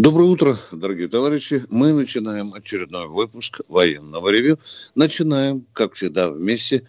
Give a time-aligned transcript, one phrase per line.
[0.00, 1.60] Доброе утро, дорогие товарищи.
[1.70, 4.56] Мы начинаем очередной выпуск военного ревю.
[4.94, 6.84] Начинаем, как всегда, вместе,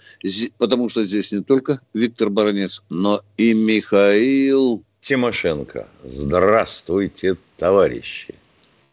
[0.59, 5.87] потому что здесь не только Виктор Баранец, но и Михаил Тимошенко.
[6.03, 8.35] Здравствуйте, товарищи.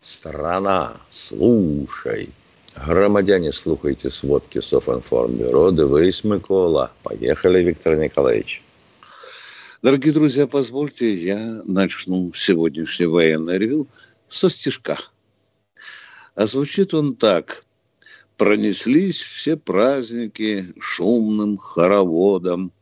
[0.00, 2.30] Страна, слушай.
[2.86, 5.72] Громадяне, слухайте сводки Софинформбюро.
[5.72, 6.90] Дивись, Микола.
[7.02, 8.62] Поехали, Виктор Николаевич.
[9.82, 13.86] Дорогие друзья, позвольте, я начну сегодняшний военный ревю
[14.28, 14.98] со стишка.
[16.34, 17.62] А звучит он так.
[18.36, 22.72] Пронеслись все праздники шумным хороводом.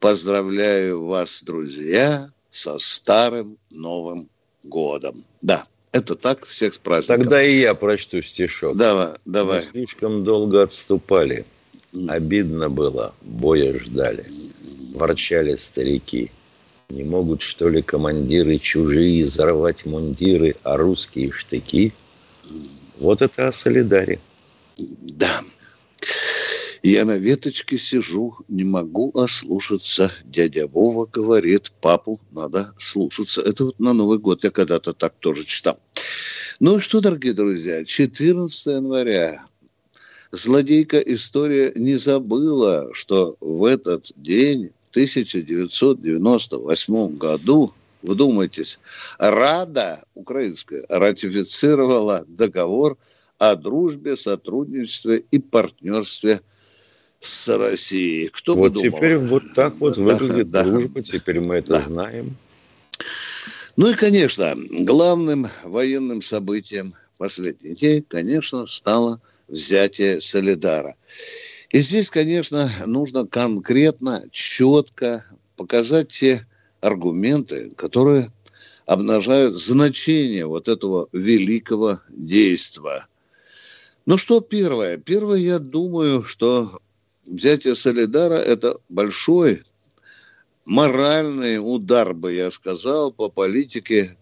[0.00, 4.28] Поздравляю вас, друзья, со старым Новым
[4.64, 5.14] годом.
[5.42, 7.22] Да, это так, всех с праздником.
[7.22, 8.76] Тогда и я прочту стишок.
[8.76, 9.64] Давай, давай.
[9.64, 11.46] Мы слишком долго отступали.
[12.08, 14.24] Обидно было, боя ждали.
[14.94, 16.30] Ворчали старики.
[16.90, 21.92] Не могут, что ли, командиры чужие взорвать мундиры, а русские штыки?
[22.98, 24.18] Вот это о солидаре.
[24.78, 25.40] Да.
[26.82, 30.10] Я на веточке сижу, не могу ослушаться.
[30.24, 33.42] Дядя Вова говорит, папу надо слушаться.
[33.42, 35.78] Это вот на Новый год я когда-то так тоже читал.
[36.58, 39.42] Ну что, дорогие друзья, 14 января
[40.30, 47.72] злодейка история не забыла, что в этот день, 1998 году,
[48.02, 48.80] вдумайтесь,
[49.18, 52.96] Рада украинская ратифицировала договор
[53.38, 56.40] о дружбе, сотрудничестве и партнерстве
[57.20, 58.28] с Россией.
[58.28, 58.98] Кто вот бы думал?
[58.98, 60.64] теперь вот так вот Да, выглядит да.
[60.64, 61.80] дружба, теперь мы это Да.
[61.80, 62.36] знаем.
[63.76, 70.96] Ну и, конечно, главным военным событием последних дней, конечно, стало взятие Солидара.
[71.70, 75.24] И здесь, конечно, нужно конкретно, четко
[75.56, 76.46] показать те
[76.80, 78.30] аргументы, которые
[78.86, 83.06] обнажают значение вот этого великого действия.
[84.06, 84.96] Ну что первое?
[84.96, 86.70] Первое, я думаю, что
[87.26, 89.62] взятие Солидара– это большой
[90.64, 94.16] моральный удар, бы я сказал, по политике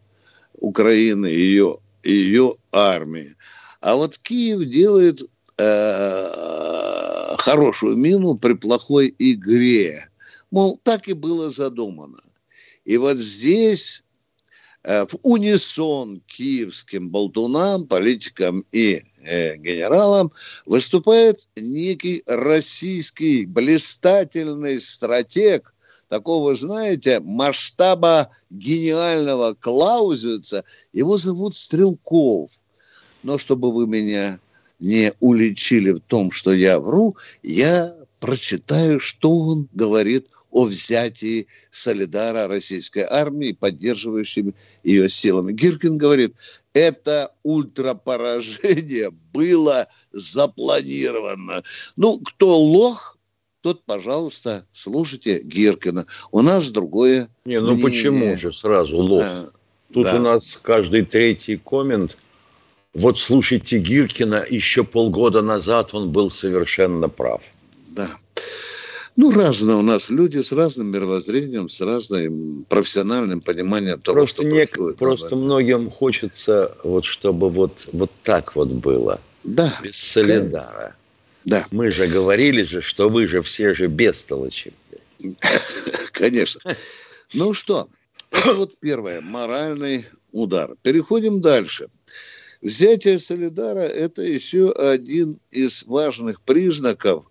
[0.54, 3.36] Украины ее, ее армии.
[3.80, 5.22] А вот Киев делает
[5.58, 6.26] э,
[7.36, 10.08] хорошую мину при плохой игре.
[10.50, 12.18] Мол, так и было задумано.
[12.84, 14.04] И вот здесь
[14.84, 20.30] э, в унисон киевским болтунам, политикам и э, генералам
[20.64, 25.74] выступает некий российский блистательный стратег,
[26.08, 30.64] такого, знаете, масштаба гениального Клаузевица.
[30.92, 32.50] Его зовут Стрелков.
[33.22, 34.38] Но чтобы вы меня
[34.78, 42.48] не уличили в том, что я вру, я прочитаю, что он говорит о взятии Солидара
[42.48, 44.54] российской армии, поддерживающими
[44.84, 45.52] ее силами.
[45.52, 46.34] Гиркин говорит,
[46.72, 51.62] это ультрапоражение было запланировано.
[51.96, 53.18] Ну, кто лох,
[53.60, 56.06] тот, пожалуйста, слушайте Гиркина.
[56.30, 57.82] У нас другое Не, ну мнение.
[57.82, 59.24] почему же сразу лох?
[59.24, 59.48] А,
[59.92, 60.16] Тут да.
[60.16, 62.16] у нас каждый третий коммент.
[62.98, 67.42] Вот слушайте Гиркина, еще полгода назад он был совершенно прав.
[67.94, 68.08] Да.
[69.16, 74.44] Ну, разные у нас люди с разным мировоззрением, с разным профессиональным пониманием того, Просто, что
[74.44, 74.98] не, происходит.
[74.98, 80.94] просто многим хочется, вот чтобы вот, вот так вот было, Да, без солидара.
[81.44, 84.72] да, Мы же говорили же, что вы же все же бестолочи.
[86.12, 86.70] конечно.
[87.34, 87.88] Ну что,
[88.30, 90.74] это вот первое, моральный удар.
[90.82, 91.88] Переходим дальше.
[92.62, 97.26] Взятие Солидара– это еще один из важных признаков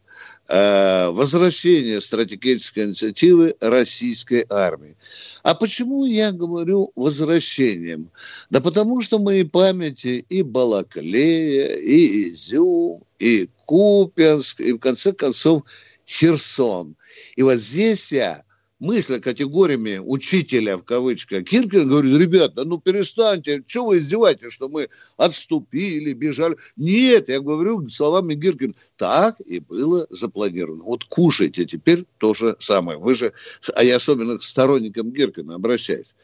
[0.47, 4.95] э, возвращения стратегической инициативы российской армии.
[5.43, 8.11] А почему я говорю возвращением?
[8.49, 15.63] Да потому что моей памяти и Балаклея, и Изюм, и Купянск, и в конце концов
[16.07, 16.95] Херсон.
[17.35, 18.43] И вот здесь я
[18.85, 24.87] мысля категориями учителя в кавычках Киркин говорит, ребята, ну перестаньте, что вы издеваетесь, что мы
[25.17, 26.55] отступили, бежали.
[26.77, 30.83] Нет, я говорю словами Гиркин, так и было запланировано.
[30.83, 32.99] Вот кушайте теперь то же самое.
[32.99, 33.33] Вы же,
[33.73, 36.15] а я особенно к сторонникам Гиркина обращаюсь.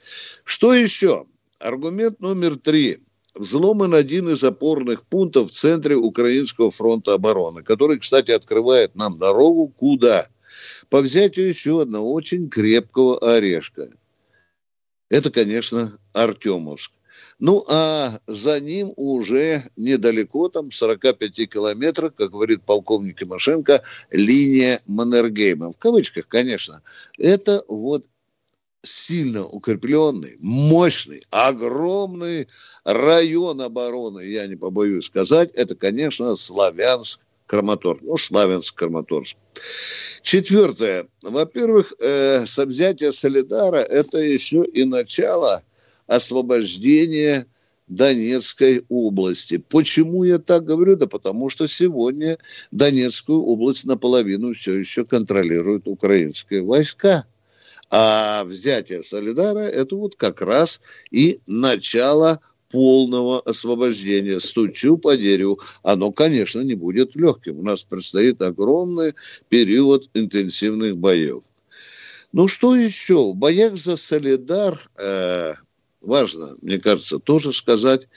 [0.44, 1.26] Что еще?
[1.60, 3.00] Аргумент номер три.
[3.36, 9.68] взломан один из опорных пунктов в центре Украинского фронта обороны, который, кстати, открывает нам дорогу
[9.68, 10.28] куда?
[10.92, 13.88] По взятию еще одного очень крепкого орешка.
[15.10, 16.92] Это, конечно, Артемовск.
[17.40, 25.72] Ну, а за ним уже недалеко, там, 45 километрах, как говорит полковник Тимошенко, линия Маннергейма.
[25.72, 26.82] В кавычках, конечно.
[27.18, 28.06] Это вот
[28.84, 32.50] сильно укрепленный, мощный, огромный
[32.84, 38.02] район обороны, я не побоюсь сказать, это, конечно, Славянск, Краматорск.
[38.04, 39.38] Ну, Славянск, Краматорск.
[40.22, 41.08] Четвертое.
[41.24, 45.64] Во-первых, э, взятия Солидара– это еще и начало
[46.08, 47.48] освобождения
[47.88, 49.58] Донецкой области.
[49.58, 50.96] Почему я так говорю?
[50.96, 52.38] Да потому что сегодня
[52.72, 57.26] Донецкую область наполовину все еще контролируют украинские войска.
[57.90, 62.40] А взятие Солидара– это вот как раз и начало
[62.72, 64.40] полного освобождения.
[64.40, 65.60] Стучу по дереву.
[65.84, 67.60] Оно, конечно, не будет легким.
[67.60, 69.14] У нас предстоит огромный
[69.50, 71.44] период интенсивных боев.
[72.34, 73.32] Ну, что еще?
[73.32, 75.54] В боях за Солидар э,
[76.02, 78.08] важно, мне кажется, тоже сказать,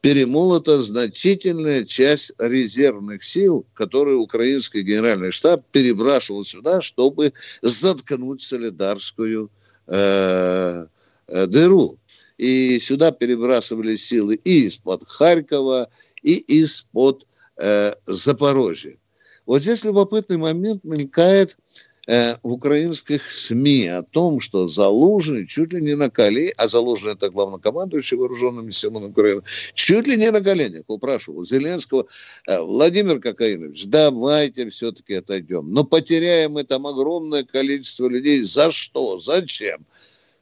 [0.00, 7.32] перемолота значительная часть резервных сил, которые украинский генеральный штаб перебрашивал сюда, чтобы
[7.62, 9.50] заткнуть солидарскую
[9.88, 10.86] э,
[11.28, 11.96] э, дыру.
[12.42, 15.88] И сюда перебрасывали силы и из-под Харькова,
[16.22, 18.96] и из-под э, Запорожья.
[19.46, 21.56] Вот здесь любопытный момент мелькает
[22.08, 27.12] Э, в украинских СМИ о том, что Залужный чуть ли не на коленях, а Залужный
[27.12, 29.42] это главнокомандующий вооруженными силами Украины,
[29.74, 32.06] чуть ли не на коленях упрашивал Зеленского,
[32.48, 35.72] э, Владимир Кокаинович, давайте все-таки отойдем.
[35.72, 38.42] Но потеряем мы там огромное количество людей.
[38.42, 39.20] За что?
[39.20, 39.86] Зачем?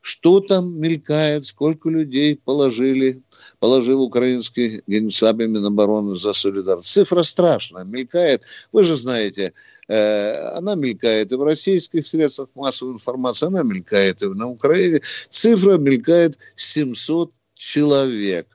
[0.00, 3.23] Что там мелькает, сколько людей положили,
[3.58, 6.88] положил украинский генштаб Минобороны за солидарность.
[6.88, 8.44] Цифра страшная, мелькает.
[8.73, 9.52] Вы же знаете,
[9.88, 15.02] э, она мелькает и в российских средствах массовой информации, она мелькает и на Украине.
[15.29, 18.47] Цифра мелькает 700 человек.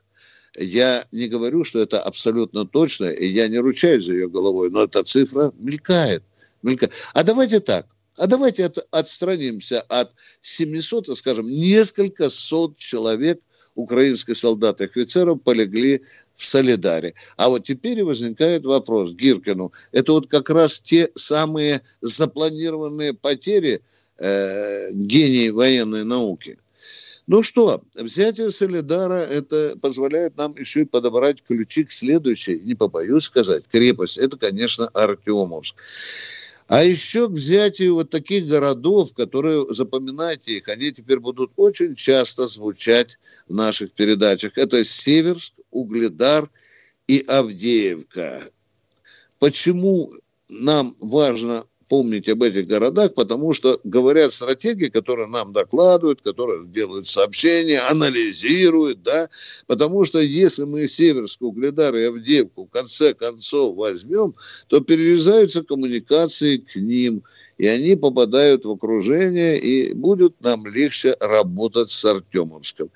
[0.58, 4.82] Я не говорю, что это абсолютно точно, и я не ручаюсь за ее головой, но
[4.82, 6.24] эта цифра мелькает.
[6.62, 6.92] мелькает.
[7.12, 7.86] А давайте так.
[8.18, 13.40] А давайте от, отстранимся от 700, скажем, несколько сот человек
[13.74, 16.02] украинских солдат и офицеров полегли
[16.34, 17.14] в Солидаре.
[17.36, 19.72] А вот теперь возникает вопрос Гиркину.
[19.92, 23.82] Это вот как раз те самые запланированные потери
[24.18, 26.58] э, гений военной науки.
[27.26, 33.24] Ну что, взятие Солидара это позволяет нам еще и подобрать ключи к следующей, не побоюсь
[33.24, 34.16] сказать, крепость.
[34.18, 35.74] Это, конечно, Артемовск.
[36.68, 42.48] А еще к взятию вот таких городов, которые, запоминайте их, они теперь будут очень часто
[42.48, 44.58] звучать в наших передачах.
[44.58, 46.50] Это Северск, Угледар
[47.06, 48.42] и Авдеевка.
[49.38, 50.10] Почему
[50.48, 57.06] нам важно помнить об этих городах, потому что говорят стратегии, которые нам докладывают, которые делают
[57.06, 59.28] сообщения, анализируют, да,
[59.66, 64.34] потому что если мы Северскую, Угледар и Авдеевку в конце концов возьмем,
[64.68, 67.22] то перерезаются коммуникации к ним,
[67.58, 72.90] и они попадают в окружение, и будет нам легче работать с Артемовском.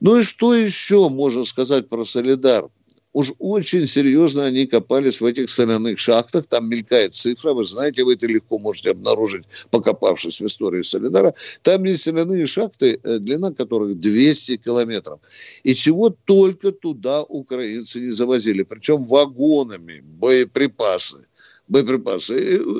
[0.00, 2.68] Ну и что еще можно сказать про Солидар?
[3.12, 6.46] Уж очень серьезно они копались в этих соляных шахтах.
[6.46, 11.34] Там мелькает цифра, вы знаете, вы это легко можете обнаружить, покопавшись в истории Солидара.
[11.62, 15.20] Там есть соляные шахты, э, длина которых 200 километров.
[15.62, 21.26] И чего только туда украинцы не завозили, причем вагонами, боеприпасы
[21.68, 22.34] боеприпасы.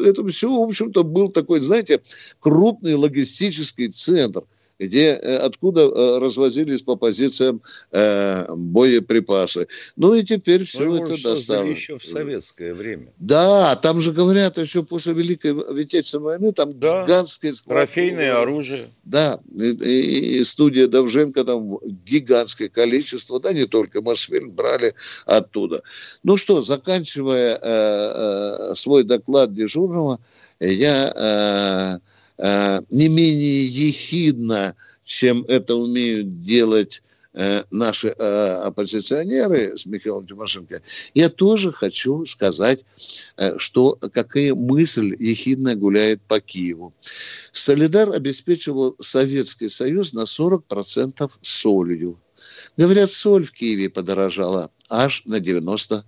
[0.07, 2.03] Это все, в общем-то, был такой, знаете,
[2.41, 4.43] крупный логистический центр–
[4.83, 7.63] где, э, откуда э, развозились по позициям
[7.93, 9.69] э, боеприпасы.
[9.97, 11.65] Ну и теперь все ну, это достало.
[11.67, 13.13] еще в советское время.
[13.19, 17.05] Да, там же говорят, еще после Великой Отечественной войны, там да.
[17.05, 17.81] гигантские склады.
[17.81, 18.91] Трофейное оружие.
[19.05, 24.95] Да, и, и, и студия Довженко там гигантское количество, да, не только Мосфильм брали
[25.27, 25.83] оттуда.
[26.25, 30.19] Ну что, заканчивая э, э, свой доклад дежурного,
[30.61, 31.99] я...
[32.01, 32.13] Э,
[32.43, 37.01] Э, не менее ехидно, чем это умеют делать
[37.35, 40.83] э, наши э, оппозиционеры с Михаилом Тимошенко,
[41.15, 42.85] я тоже хочу сказать,
[43.59, 46.93] что какая мысль ехидная гуляет по Киеву.
[47.53, 52.19] Солидар обеспечивал Советский Союз на 40% солью.
[52.77, 56.03] Говорят, соль в Киеве подорожала аж на 95%.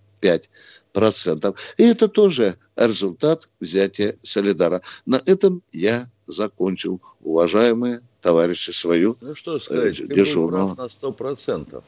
[1.77, 4.83] И это тоже результат взятия Солидара.
[5.07, 10.75] На этом я закончил, уважаемые товарищи, свою ну, что сказать, э, дежурного.
[10.75, 11.85] на сто процентов.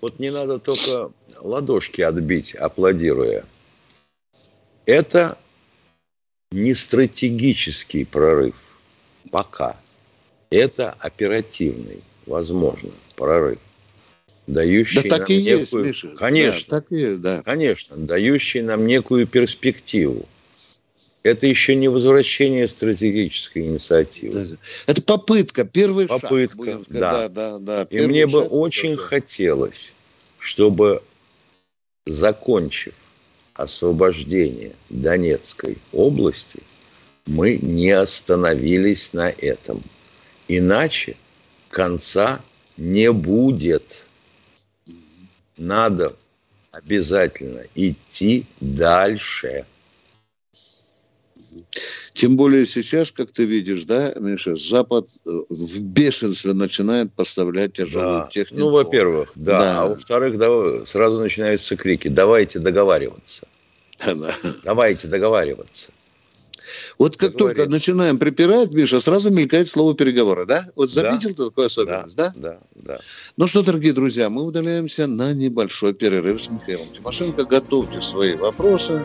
[0.00, 3.44] Вот не надо только ладошки отбить, аплодируя.
[4.86, 5.38] Это
[6.50, 8.54] не стратегический прорыв
[9.30, 9.76] пока.
[10.50, 13.58] Это оперативный, возможно, прорыв
[14.46, 15.58] дающий да, так нам и некую...
[15.58, 16.08] есть, Миша.
[16.16, 17.42] Конечно, да, так и да.
[17.42, 20.28] конечно, дающий нам некую перспективу.
[21.24, 24.58] Это еще не возвращение стратегической инициативы.
[24.86, 26.78] Это попытка, первый попытка, шаг.
[26.78, 27.28] Попытка, да.
[27.28, 27.86] да, да, да.
[27.90, 29.94] И мне бы очень хотелось,
[30.38, 31.02] чтобы,
[32.06, 32.94] закончив
[33.54, 36.60] освобождение Донецкой области,
[37.24, 39.82] мы не остановились на этом.
[40.46, 41.16] Иначе
[41.70, 42.42] конца
[42.76, 44.04] не будет
[45.56, 46.14] надо
[46.70, 49.64] обязательно идти дальше.
[52.14, 58.20] Тем более сейчас, как ты видишь, да, Миша, Запад э, в бешенстве начинает поставлять тяжелую
[58.20, 58.28] да.
[58.30, 58.60] технику.
[58.60, 59.58] Ну, во-первых, да.
[59.58, 59.82] да.
[59.82, 62.08] А во-вторых, да, сразу начинаются крики.
[62.08, 63.46] Давайте договариваться.
[64.04, 64.34] Да, да.
[64.64, 65.90] Давайте договариваться.
[66.98, 70.64] Вот как только начинаем припирать, Миша, сразу мелькает слово переговоры, да?
[70.76, 72.58] Вот заметил да, такую особенность, да, да?
[72.74, 72.98] Да, да.
[73.36, 77.44] Ну что, дорогие друзья, мы удаляемся на небольшой перерыв с Михаилом Тимошенко.
[77.44, 79.04] Готовьте свои вопросы.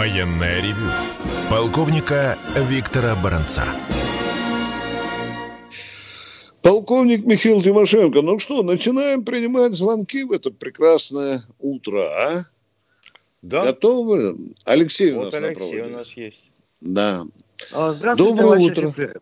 [0.00, 0.90] Военная ревю.
[1.50, 3.64] Полковника Виктора Баранца.
[6.62, 12.32] Полковник Михаил Тимошенко, ну что, начинаем принимать звонки в это прекрасное утро, а?
[13.42, 13.66] Да.
[13.66, 14.36] Готовы?
[14.64, 16.50] Алексей вот у нас Алексей на у нас есть.
[16.80, 17.20] Да.
[17.58, 18.88] Здравствуйте, Доброе утро.
[18.88, 19.20] Офицеры.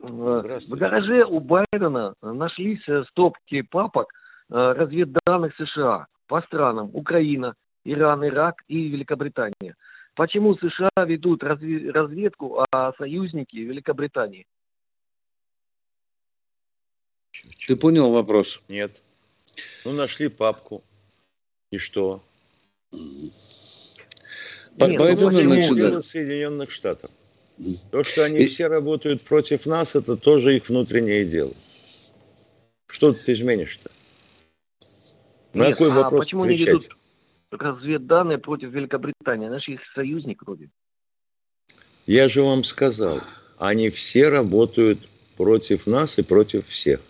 [0.00, 4.12] В гараже у Байдена нашлись э, стопки папок
[4.50, 9.76] э, разведданных США по странам Украина, Иран, Ирак и Великобритания.
[10.20, 14.46] Почему США ведут разведку, а союзники Великобритании?
[17.66, 18.66] Ты понял вопрос?
[18.68, 18.90] Нет.
[19.86, 20.84] Ну, нашли папку.
[21.70, 22.22] И что?
[22.92, 26.04] Нет, Поэтому ну, начинают...
[26.04, 27.10] Соединенных Штатов.
[27.90, 28.48] То, что они и...
[28.48, 31.54] все работают против нас, это тоже их внутреннее дело.
[32.88, 33.90] Что ты изменишь-то?
[35.54, 36.66] На Нет, какой а вопрос почему отвечать?
[36.66, 36.99] не ведут
[37.50, 39.48] разведданные против Великобритании?
[39.48, 40.68] Наш их союзник вроде.
[42.06, 43.18] Я же вам сказал,
[43.58, 44.98] они все работают
[45.36, 47.00] против нас и против всех.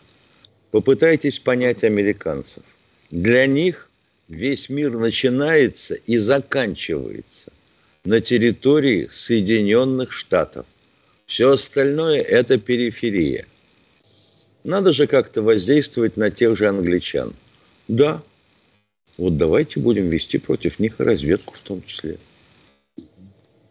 [0.71, 2.63] Попытайтесь понять американцев.
[3.11, 3.91] Для них
[4.29, 7.53] весь мир начинается и заканчивается
[8.05, 10.67] на территории Соединенных Штатов.
[11.27, 13.47] Все остальное– это периферия.
[14.65, 17.35] Надо же как-то воздействовать на тех же англичан.
[17.89, 18.23] Да,
[19.17, 22.19] вот давайте будем вести против них и разведку в том числе.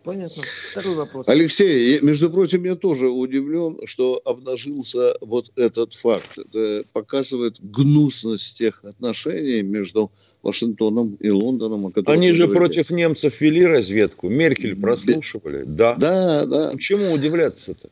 [0.03, 0.41] Понятно.
[0.71, 1.27] Второй вопрос.
[1.27, 6.37] Алексей, между прочим, я тоже удивлен, что обнажился вот этот факт.
[6.37, 10.09] Это показывает гнусность тех отношений между
[10.41, 11.91] Вашингтоном и Лондоном.
[12.05, 12.59] Они же говорите.
[12.59, 14.29] против немцев вели разведку.
[14.29, 15.63] Меркель прослушивали.
[15.65, 15.95] Да.
[15.95, 16.73] Да, да.
[16.77, 17.89] Чему удивляться-то?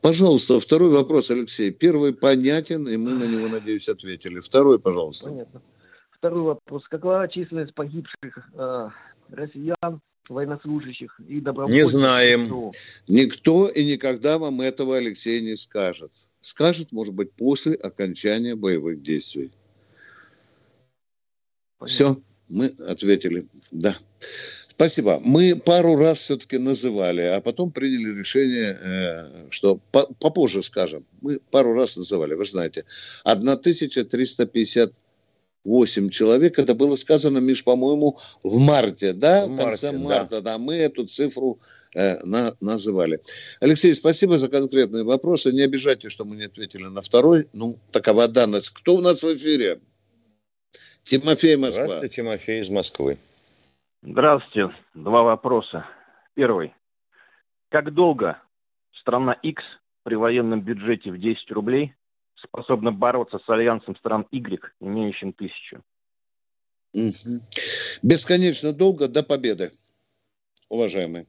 [0.00, 1.70] Пожалуйста, второй вопрос, Алексей.
[1.70, 4.40] Первый понятен, и мы на него, надеюсь, ответили.
[4.40, 5.30] Второй, пожалуйста.
[5.30, 5.62] Понятно.
[6.18, 6.82] Второй вопрос.
[6.88, 8.88] Какова численность погибших э,
[9.30, 11.82] россиян военнослужащих и добровольцев.
[11.82, 12.70] Не знаем.
[13.06, 16.12] Никто и никогда вам этого, Алексей, не скажет.
[16.40, 19.52] Скажет, может быть, после окончания боевых действий.
[21.78, 21.86] Понятно.
[21.86, 22.16] Все,
[22.48, 23.46] мы ответили.
[23.70, 23.94] Да.
[24.18, 25.20] Спасибо.
[25.24, 29.78] Мы пару раз все-таки называли, а потом приняли решение, э, что
[30.18, 31.04] попозже скажем.
[31.20, 32.84] Мы пару раз называли, вы знаете.
[33.24, 34.92] 1350
[35.68, 36.58] 8 человек.
[36.58, 39.46] Это было сказано, Миш, по-моему, в марте, да?
[39.46, 40.52] В, в конце марте, марта, да.
[40.52, 40.58] да.
[40.58, 41.58] Мы эту цифру
[41.94, 43.20] э, на, называли.
[43.60, 45.52] Алексей, спасибо за конкретные вопросы.
[45.52, 47.46] Не обижайте, что мы не ответили на второй.
[47.52, 48.70] Ну, такова данность.
[48.70, 49.78] Кто у нас в эфире?
[51.02, 51.84] Тимофей Москва.
[51.84, 53.18] Здравствуйте, Тимофей из Москвы.
[54.02, 54.74] Здравствуйте.
[54.94, 55.84] Два вопроса.
[56.34, 56.74] Первый.
[57.70, 58.40] Как долго
[59.00, 59.62] страна X
[60.02, 61.94] при военном бюджете в 10 рублей
[62.44, 65.82] способна бороться с альянсом стран Y, имеющим тысячу.
[66.94, 67.42] Угу.
[68.02, 69.70] Бесконечно долго до победы,
[70.68, 71.26] уважаемые.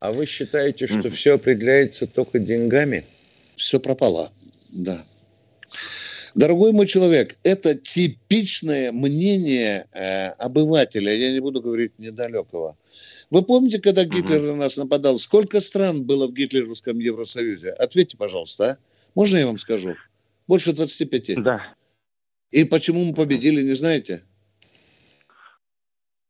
[0.00, 1.10] А вы считаете, что угу.
[1.10, 3.04] все определяется только деньгами?
[3.56, 4.28] Все пропало,
[4.76, 4.96] да.
[6.34, 12.76] Дорогой мой человек, это типичное мнение э, обывателя, я не буду говорить недалекого.
[13.30, 17.70] Вы помните, когда Гитлер на нас нападал, сколько стран было в гитлеровском Евросоюзе?
[17.70, 18.78] Ответьте, пожалуйста, а?
[19.14, 19.96] Можно я вам скажу?
[20.48, 21.42] Больше 25.
[21.42, 21.74] Да.
[22.50, 24.22] И почему мы победили, не знаете?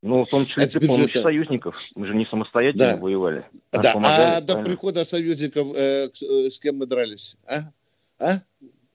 [0.02, 1.90] Ну, в том числе при помощи союзников.
[1.94, 2.96] Мы же не самостоятельно да.
[2.96, 3.46] воевали.
[3.70, 7.36] А да, помогали, а до прихода союзников э, э, с кем мы дрались?
[7.46, 7.72] А?
[8.18, 8.36] А?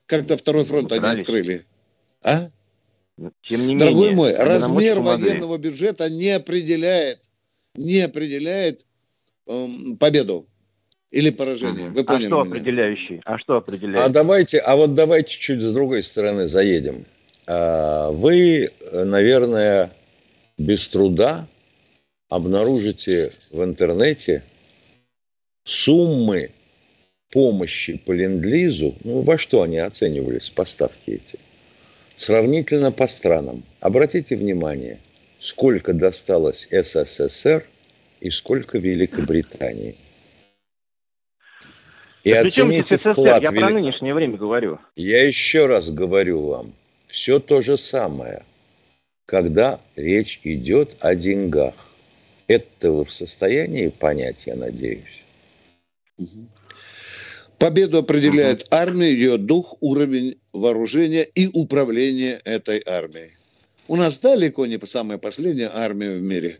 [0.06, 1.22] Как-то второй фронт мы они дрались.
[1.22, 1.66] открыли.
[2.22, 2.48] А?
[3.42, 7.20] Тем не Дорогой менее, мой, размер военного бюджета не определяет,
[7.74, 8.86] не определяет
[9.46, 10.48] эм, победу
[11.14, 11.90] или поражение.
[11.90, 12.50] Вы поняли а что меня?
[12.50, 13.20] определяющий?
[13.24, 14.04] А что определяющий?
[14.04, 17.04] А давайте, а вот давайте чуть с другой стороны заедем.
[17.46, 19.92] А, вы, наверное,
[20.58, 21.46] без труда
[22.28, 24.42] обнаружите в интернете
[25.62, 26.50] суммы
[27.30, 31.38] помощи по ленд-лизу, ну, во что они оценивались, поставки эти,
[32.16, 33.62] сравнительно по странам.
[33.78, 34.98] Обратите внимание,
[35.38, 37.64] сколько досталось СССР
[38.20, 39.94] и сколько Великобритании.
[42.24, 43.42] И да оцените вклад...
[43.42, 44.78] Я про нынешнее время говорю.
[44.96, 46.74] Я еще раз говорю вам,
[47.06, 48.42] все то же самое–
[49.26, 51.74] когда речь идет о деньгах.
[52.46, 55.22] Это вы в состоянии понять, я надеюсь?
[57.58, 58.68] Победу определяет угу.
[58.72, 63.30] армия, ее дух, уровень вооружения и управления этой армией.
[63.88, 66.58] У нас далеко не самая последняя армия в мире.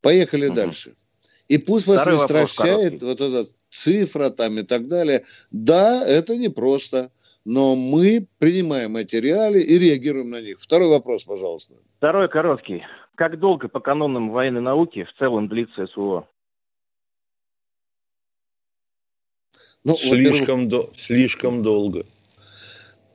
[0.00, 0.54] Поехали угу.
[0.54, 0.94] дальше.
[1.48, 5.24] И пусть вас Второй не стращает вот эта цифра там и так далее.
[5.50, 7.10] Да, это непросто
[7.46, 10.58] но мы принимаем эти реалии и реагируем на них.
[10.58, 11.74] Второй вопрос, пожалуйста.
[11.96, 12.82] Второй короткий.
[13.14, 16.28] Как долго по канонам военной науки в целом длится СВО?
[19.84, 22.04] Ну, слишком, до, слишком долго.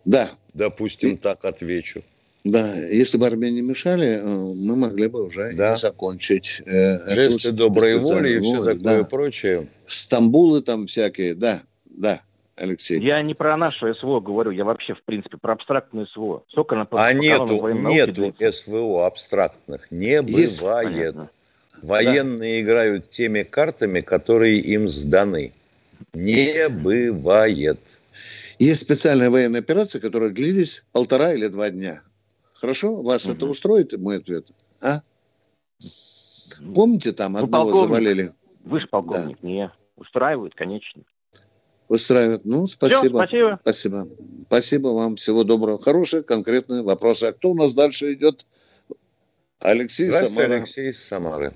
[0.05, 0.29] Да.
[0.53, 2.01] Допустим, и, так отвечу.
[2.43, 5.75] Да, если бы армии не мешали, э, мы могли бы уже да.
[5.75, 6.63] закончить.
[6.65, 9.03] Э, Жесты доброй воли и все такое да.
[9.03, 9.67] прочее.
[9.85, 12.19] Стамбулы там всякие, да, да.
[12.55, 12.99] Алексей?
[13.01, 16.43] Я не про наше СВО говорю, я вообще, в принципе, про абстрактное СВО.
[16.49, 19.87] Сколько на А нету, нету СВО абстрактных.
[19.91, 20.93] Не Есть, бывает.
[20.93, 21.29] Понятно.
[21.83, 22.61] Военные да.
[22.61, 25.53] играют теми картами, которые им сданы.
[26.13, 27.79] Не бывает.
[28.59, 32.01] Есть специальные военные операции, которые длились полтора или два дня.
[32.61, 33.01] Хорошо?
[33.01, 33.35] Вас угу.
[33.35, 34.45] это устроит, мой ответ?
[34.81, 34.99] А?
[36.75, 38.29] Помните, там ну, одного завалили?
[38.63, 39.47] Вы же полковник, да.
[39.47, 41.03] не устраивают, конечно
[41.91, 42.43] устраивает.
[42.45, 43.25] Ну, спасибо.
[43.25, 43.59] Все, спасибо.
[43.61, 43.97] Спасибо.
[44.43, 45.15] Спасибо вам.
[45.17, 45.77] Всего доброго.
[45.77, 47.25] Хорошие, конкретные вопросы.
[47.25, 48.45] А кто у нас дальше идет?
[49.59, 50.53] Алексей Самара.
[50.53, 51.51] Алексей из Самары.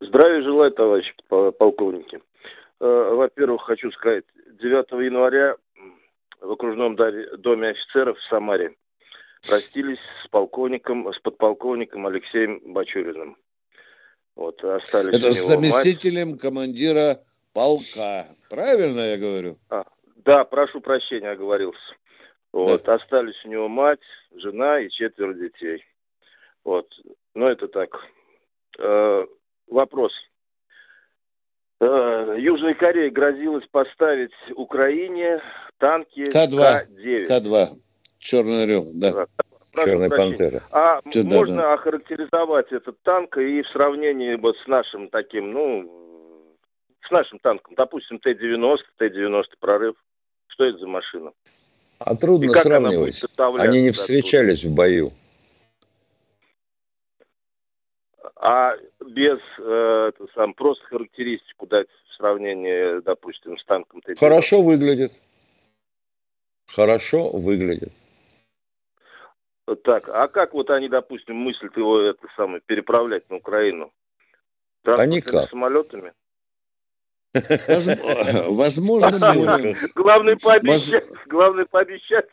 [0.00, 2.20] Здравия желаю, товарищи полковники.
[2.80, 4.24] Э, во-первых, хочу сказать,
[4.60, 5.56] 9 января
[6.40, 8.76] в окружном доме офицеров в Самаре
[9.46, 13.36] простились с полковником, с подполковником Алексеем Бачуриным.
[14.34, 16.40] Вот, остались Это с заместителем мать.
[16.40, 17.20] командира
[17.54, 18.26] полка.
[18.50, 19.58] Правильно я говорю?
[19.70, 19.84] А,
[20.16, 21.80] да, прошу прощения, оговорился.
[22.52, 22.94] Вот, да.
[22.94, 24.00] остались у него мать,
[24.34, 25.84] жена и четверо детей.
[26.64, 26.86] Вот,
[27.34, 27.90] но это так.
[28.78, 29.26] Э,
[29.68, 30.12] вопрос.
[31.80, 35.40] Э, Южная Корея грозилась поставить Украине
[35.78, 36.88] танки К-2.
[36.90, 37.20] К9.
[37.26, 37.66] К-2.
[38.26, 39.26] Черный орел, да.
[39.84, 40.62] Черная пантера.
[40.72, 41.74] А Че, можно да.
[41.74, 46.56] охарактеризовать этот танк и в сравнении вот с нашим таким, ну,
[47.06, 49.94] с нашим танком, допустим, Т-90, Т-90 прорыв.
[50.48, 51.32] Что это за машина?
[52.00, 53.22] А трудно сравнивать.
[53.38, 55.12] Они не встречались в бою.
[58.42, 58.74] А
[59.06, 64.16] без э, это сам, просто характеристику дать в сравнении, допустим, с танком Т-90.
[64.18, 65.12] Хорошо выглядит.
[66.66, 67.92] Хорошо выглядит.
[69.84, 73.92] Так, а как вот они, допустим, мыслят его это самое переправлять на Украину?
[74.84, 75.50] А никак.
[75.50, 76.12] самолетами?
[77.34, 79.76] Возможно, морем.
[79.94, 81.08] Главное пообещать.
[81.26, 82.26] Главное пообещать.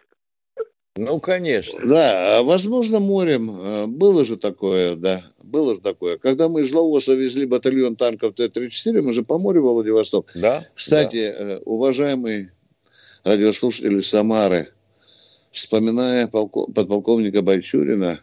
[0.96, 1.80] Ну, конечно.
[1.88, 3.50] Да, а возможно, морем.
[3.50, 6.20] Э, было же такое, да, было же такое.
[6.20, 10.30] Когда мы из Лаоса везли батальон танков Т-34, мы же по морю во Владивосток.
[10.36, 10.62] Да.
[10.76, 11.44] Кстати, да.
[11.44, 12.52] Э, уважаемый
[13.24, 14.68] радиослушатели Самары,
[15.54, 16.66] вспоминая полко...
[16.72, 18.20] подполковника Байчурина,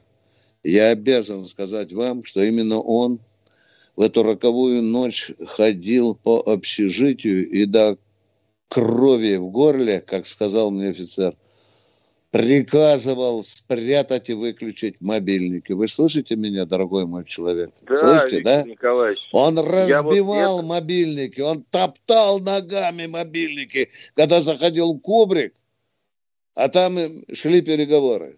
[0.62, 3.18] я обязан сказать вам, что именно он
[3.96, 7.96] в эту роковую ночь ходил по общежитию и до
[8.68, 11.34] крови в горле, как сказал мне офицер,
[12.30, 15.72] приказывал спрятать и выключить мобильники.
[15.72, 17.70] Вы слышите меня, дорогой мой человек?
[17.82, 18.70] Да, Слышите, Виктор да?
[18.70, 19.28] Николаевич.
[19.32, 23.88] Он разбивал вот мобильники, он топтал ногами мобильники.
[24.14, 25.54] Когда заходил кубрик,
[26.54, 26.98] а там
[27.32, 28.36] шли переговоры.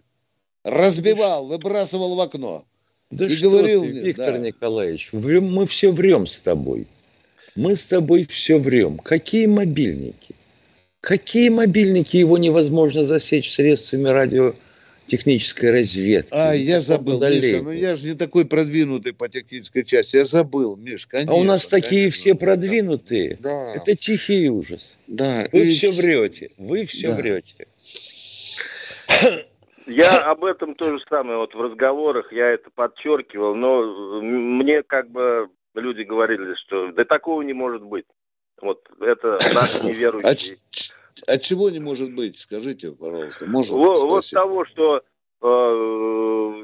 [0.63, 2.63] Разбивал, выбрасывал в окно.
[3.11, 4.37] Да и что говорил ты, Виктор да.
[4.39, 6.87] Николаевич, мы все врем с тобой.
[7.55, 8.97] Мы с тобой все врем.
[8.97, 10.35] Какие мобильники?
[11.01, 14.55] Какие мобильники его невозможно засечь средствами радио
[15.05, 16.29] технической разведки.
[16.31, 20.75] А, я забыл, Миша, ну я же не такой продвинутый по технической части, я забыл,
[20.75, 21.33] Миш, конечно.
[21.33, 23.37] А у нас такие конечно, все продвинутые.
[23.41, 23.75] Да.
[23.75, 24.97] Это тихий ужас.
[25.07, 25.45] Да.
[25.51, 25.73] Вы и...
[25.73, 27.15] все врете, вы все да.
[27.15, 27.67] врете.
[29.85, 35.11] Я об этом то же самое, вот в разговорах я это подчеркивал, но мне как
[35.11, 38.05] бы люди говорили, что да такого не может быть.
[38.63, 40.57] Вот это наши неверующие.
[41.27, 42.37] А, от чего не может быть?
[42.37, 43.45] Скажите, пожалуйста.
[43.45, 45.03] Можно вот, вот того, что
[45.41, 45.47] э,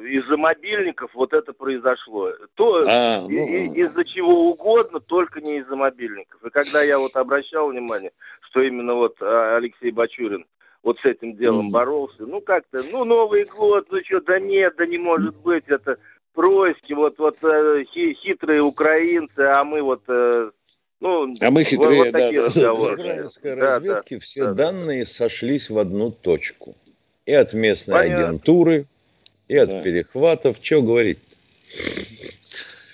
[0.09, 2.31] из-за мобильников вот это произошло.
[2.55, 3.29] То а, ну...
[3.29, 6.43] из-за чего угодно, только не из-за мобильников.
[6.43, 8.11] И когда я вот обращал внимание,
[8.49, 10.45] что именно вот а, Алексей Бачурин
[10.83, 14.85] вот с этим делом боролся, ну как-то, ну Новый год, ну что, да нет, да
[14.85, 15.97] не может быть, это
[16.33, 20.51] происки, вот вот э, хитрые украинцы, а мы вот э,
[21.01, 22.73] ну, а мы хитрее, вот, да.
[22.73, 25.09] В израильской да, разведке да, все да, данные да.
[25.09, 26.75] сошлись в одну точку.
[27.25, 28.27] И от местной Понятно.
[28.27, 28.85] агентуры,
[29.47, 29.81] и от да.
[29.81, 30.57] перехватов.
[30.61, 31.19] Что говорить?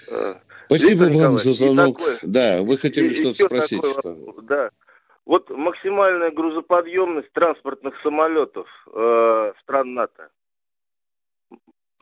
[0.07, 0.37] -то?
[0.67, 1.97] Спасибо Виктор вам за звонок.
[1.97, 3.81] Такое, да, вы хотели что-то спросить.
[3.81, 4.69] Такое, да.
[5.25, 10.29] Вот максимальная грузоподъемность транспортных самолетов э, стран НАТО.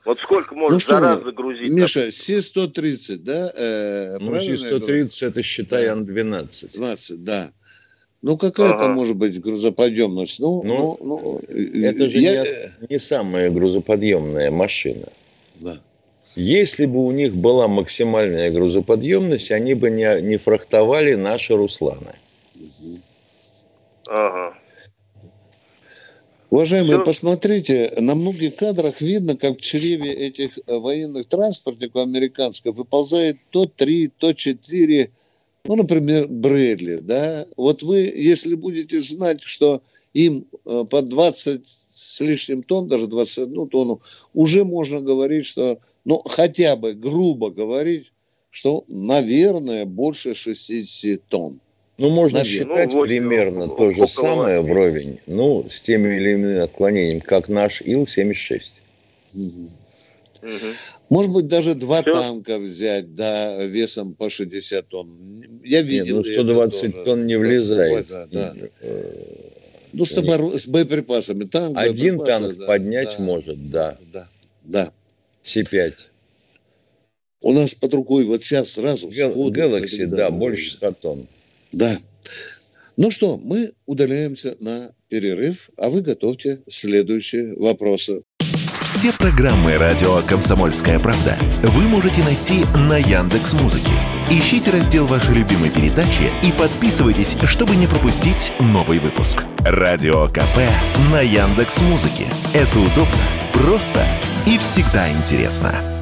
[0.05, 1.71] Вот сколько может ну, что, за раз загрузить?
[1.71, 3.51] Миша, Си-130, да?
[3.55, 6.73] Э, ну, Си-130 это, считай, Ан-12.
[6.73, 7.51] 12, да.
[8.21, 8.93] Ну, какая-то ага.
[8.93, 10.39] может быть грузоподъемность?
[10.39, 11.41] Ну, ну, ну, ну
[11.83, 12.43] это же я...
[12.43, 12.47] не,
[12.89, 15.07] не самая грузоподъемная машина.
[15.61, 15.77] Да.
[16.35, 22.15] Если бы у них была максимальная грузоподъемность, они бы не, не фрахтовали наши Русланы.
[22.55, 22.99] Угу.
[24.09, 24.57] Ага.
[26.53, 27.03] Уважаемые, Все.
[27.03, 33.65] посмотрите, на многих кадрах видно, как в чреве этих э, военных транспортников американских выползает то
[33.65, 35.09] три, то четыре,
[35.65, 37.47] ну, например, Брэдли, да.
[37.57, 39.81] Вот вы, если будете знать, что
[40.13, 43.99] им э, по 20 с лишним тонн, даже 21 тонну,
[44.35, 48.13] уже можно говорить, что, ну, хотя бы грубо говорить,
[48.51, 51.59] что, наверное, больше 60 тонн.
[52.03, 52.59] Ну, можно Наверное.
[52.59, 57.47] считать ну, вот, примерно то же самое вровень, ну, с теми или иными отклонениями, как
[57.47, 58.61] наш Ил-76.
[59.33, 60.49] Угу.
[61.07, 62.11] Может быть, даже два Все?
[62.11, 65.09] танка взять, да, весом по 60 тонн.
[65.63, 66.17] Я видел.
[66.17, 68.09] Нет, ну, 120 тонн не влезает.
[68.09, 68.53] Да, да.
[69.93, 70.59] Ну, с, обор...
[70.59, 71.45] с боеприпасами.
[71.45, 73.97] Танк, Один танк да, поднять да, может, да.
[74.11, 74.27] Да,
[74.65, 74.91] да.
[75.45, 75.93] С-5.
[77.43, 79.07] У нас под рукой вот сейчас сразу...
[79.07, 81.27] Galaxy, да, больше 100 тонн.
[81.73, 81.95] Да.
[82.95, 88.21] Ну что, мы удаляемся на перерыв, а вы готовьте следующие вопросы.
[88.83, 93.91] Все программы радио Комсомольская правда вы можете найти на Яндекс Музыке.
[94.29, 99.43] Ищите раздел вашей любимой передачи и подписывайтесь, чтобы не пропустить новый выпуск.
[99.65, 100.57] Радио КП
[101.11, 102.27] на Яндекс Музыке.
[102.53, 104.05] Это удобно, просто
[104.47, 105.92] и всегда интересно.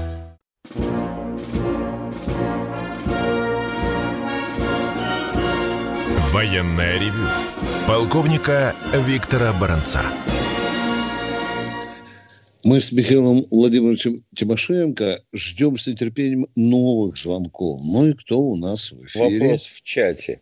[6.32, 7.28] Военное ревю
[7.86, 8.74] полковника
[9.06, 10.02] Виктора Баранца.
[12.64, 17.82] Мы с Михаилом Владимировичем Тимошенко ждем с нетерпением новых звонков.
[17.84, 19.42] Ну и кто у нас в эфире?
[19.42, 20.40] Вопрос в чате.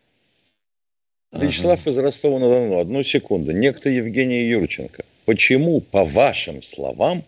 [1.32, 1.46] Ага.
[1.46, 2.78] Вячеслав из Ростова-на-Дону.
[2.78, 3.50] Одну секунду.
[3.50, 5.04] Некто Евгений Юрченко.
[5.24, 7.24] Почему, по вашим словам,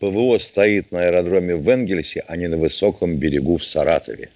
[0.00, 4.30] ПВО стоит на аэродроме в Энгельсе, а не на высоком берегу в Саратове?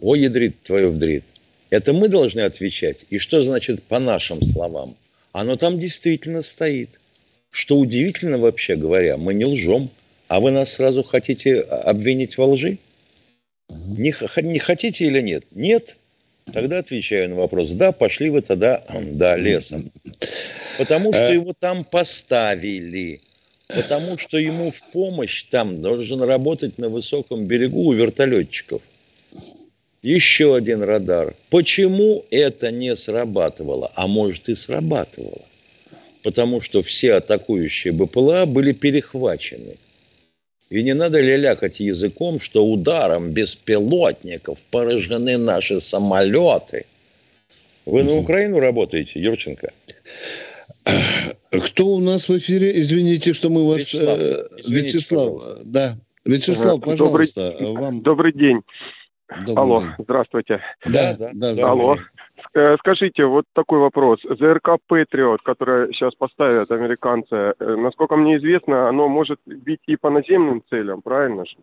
[0.00, 1.24] О, ядрит твою вдрит.
[1.70, 3.04] Это мы должны отвечать.
[3.10, 4.96] И что значит по нашим словам?
[5.32, 6.98] Оно там действительно стоит.
[7.50, 9.90] Что удивительно вообще говоря, мы не лжем,
[10.28, 12.78] а вы нас сразу хотите обвинить во лжи?
[13.98, 15.44] Не, не хотите или нет?
[15.50, 15.96] Нет.
[16.52, 17.70] Тогда отвечаю на вопрос.
[17.72, 19.82] Да, пошли вы тогда, да, лесом.
[20.78, 21.34] Потому что э.
[21.34, 23.20] его там поставили.
[23.68, 28.80] Потому что ему в помощь там должен работать на высоком берегу у вертолетчиков–
[30.08, 31.34] еще один радар.
[31.50, 33.92] Почему это не срабатывало?
[33.94, 35.42] А может и срабатывало.
[36.24, 39.76] Потому что все атакующие БПЛА были перехвачены.
[40.70, 46.84] И не надо лялякать языком, что ударом беспилотников поражены наши самолеты.
[47.86, 49.72] Вы на Украину работаете, Юрченко?
[51.50, 52.78] Кто у нас в эфире?
[52.80, 53.94] Извините, что мы вас...
[53.94, 55.98] Вячеслав, э, извините, Вячеслав да.
[56.24, 57.56] Вячеслав, пожалуйста.
[57.58, 58.02] Добрый, вам...
[58.02, 58.60] добрый день.
[59.28, 59.90] Добрый Алло, день.
[59.98, 60.60] здравствуйте.
[60.86, 61.70] Да, да, да.
[61.70, 61.96] Алло,
[62.54, 64.20] Э, скажите, вот такой вопрос.
[64.22, 70.10] ЗРК «Патриот», которое сейчас поставят американцы, э, насколько мне известно, оно может бить и по
[70.10, 71.56] наземным целям, правильно же?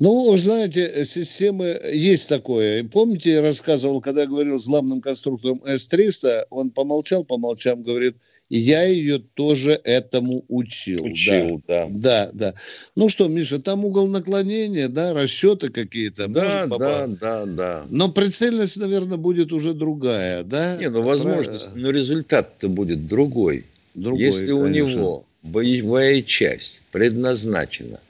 [0.00, 2.84] Ну, вы знаете, системы есть такое.
[2.84, 8.16] Помните, я рассказывал, когда я говорил с главным конструктором С-300, он помолчал, помолчал, говорит,
[8.50, 11.04] я ее тоже этому учил.
[11.04, 11.86] Учил, да.
[11.90, 12.30] Да, да.
[12.32, 12.54] да.
[12.96, 16.28] Ну что, Миша, там угол наклонения, да, расчеты какие-то.
[16.28, 17.86] Да, да, да, да.
[17.90, 20.76] Но прицельность, наверное, будет уже другая, да?
[20.76, 23.66] Не, ну возможность, но результат-то будет другой.
[23.94, 24.64] другой Если конечно.
[24.64, 28.00] у него боевая часть предназначена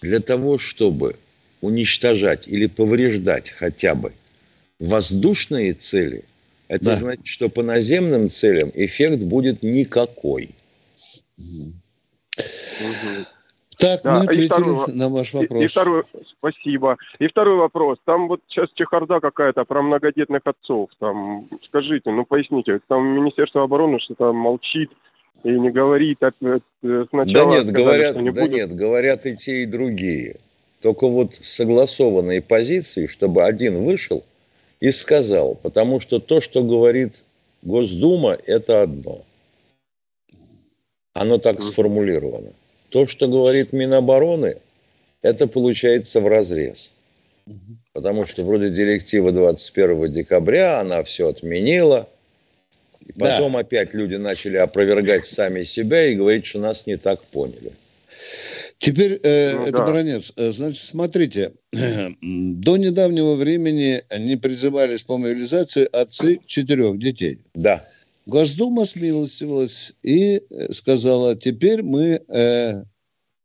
[0.00, 1.16] для того, чтобы
[1.60, 4.12] уничтожать или повреждать хотя бы
[4.78, 6.24] воздушные цели,
[6.72, 6.96] это да.
[6.96, 10.48] значит, что по наземным целям эффект будет никакой.
[13.76, 15.60] Так, да, мы ответили второй, на ваш вопрос.
[15.60, 16.02] И, и второй,
[16.38, 16.96] спасибо.
[17.18, 17.98] И второй вопрос.
[18.06, 20.88] Там вот сейчас чехарда какая-то про многодетных отцов.
[20.98, 24.90] Там, скажите, ну поясните, там Министерство обороны что-то молчит
[25.44, 26.20] и не говорит.
[26.20, 30.36] Сначала да нет, сказали, говорят, не да нет, говорят и те, и другие.
[30.80, 34.24] Только вот согласованные позиции, чтобы один вышел
[34.82, 37.22] и сказал, потому что то, что говорит
[37.62, 39.24] Госдума, это одно.
[41.14, 42.50] Оно так сформулировано.
[42.88, 44.56] То, что говорит Минобороны,
[45.22, 46.94] это получается в разрез.
[47.92, 52.08] Потому что вроде директива 21 декабря, она все отменила.
[53.06, 53.60] И потом да.
[53.60, 57.70] опять люди начали опровергать сами себя и говорить, что нас не так поняли.
[58.82, 59.84] Теперь, э, ну, это да.
[59.84, 67.38] Баранец, э, значит, смотрите, до недавнего времени не призывались по мобилизации отцы четырех детей.
[67.54, 67.84] Да.
[68.26, 72.82] Госдума смилостивилась и э, сказала, теперь мы э,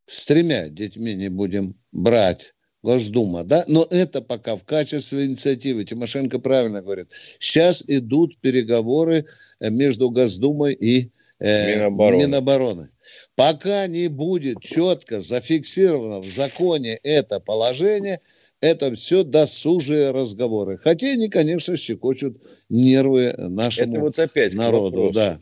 [0.08, 2.56] с тремя детьми не будем брать.
[2.82, 5.84] Госдума, да, но это пока в качестве инициативы.
[5.84, 7.10] Тимошенко правильно говорит.
[7.38, 9.26] Сейчас идут переговоры
[9.60, 12.24] э, между Госдумой и э, Минобороны.
[12.24, 12.90] Минобороны.
[13.38, 18.20] Пока не будет четко зафиксировано в законе это положение,
[18.62, 20.78] это все досужие разговоры.
[20.78, 25.12] Хотя они, конечно, щекочут нервы нашему это вот опять народу.
[25.14, 25.40] Да.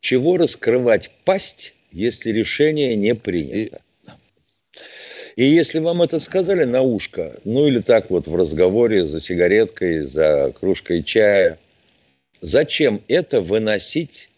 [0.00, 3.58] Чего раскрывать пасть, если решение не принято?
[3.58, 3.70] И...
[5.36, 10.06] И если вам это сказали на ушко, ну или так вот в разговоре за сигареткой,
[10.06, 11.58] за кружкой чая,
[12.40, 14.30] зачем это выносить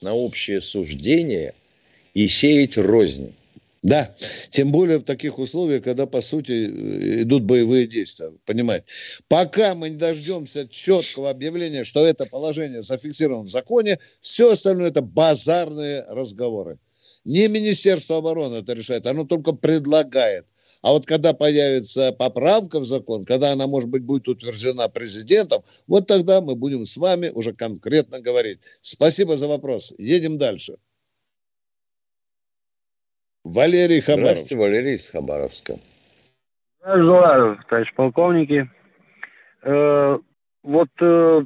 [0.00, 1.52] на общее суждение
[2.14, 3.34] и сеять рознь.
[3.82, 4.14] Да,
[4.50, 6.66] тем более в таких условиях, когда, по сути,
[7.22, 8.32] идут боевые действия.
[8.44, 8.86] Понимаете?
[9.26, 15.02] Пока мы не дождемся четкого объявления, что это положение зафиксировано в законе, все остальное это
[15.02, 16.78] базарные разговоры.
[17.24, 20.46] Не Министерство обороны это решает, оно только предлагает.
[20.82, 26.06] А вот когда появится поправка в закон, когда она, может быть, будет утверждена президентом, вот
[26.06, 28.58] тогда мы будем с вами уже конкретно говорить.
[28.80, 29.92] Спасибо за вопрос.
[29.98, 30.76] Едем дальше.
[33.44, 34.38] Валерий Хабаров.
[34.38, 35.74] Здравствуйте, Валерий из Хабаровска.
[36.84, 38.70] Желаю, товарищ полковники.
[39.62, 40.18] Э,
[40.62, 41.42] вот э,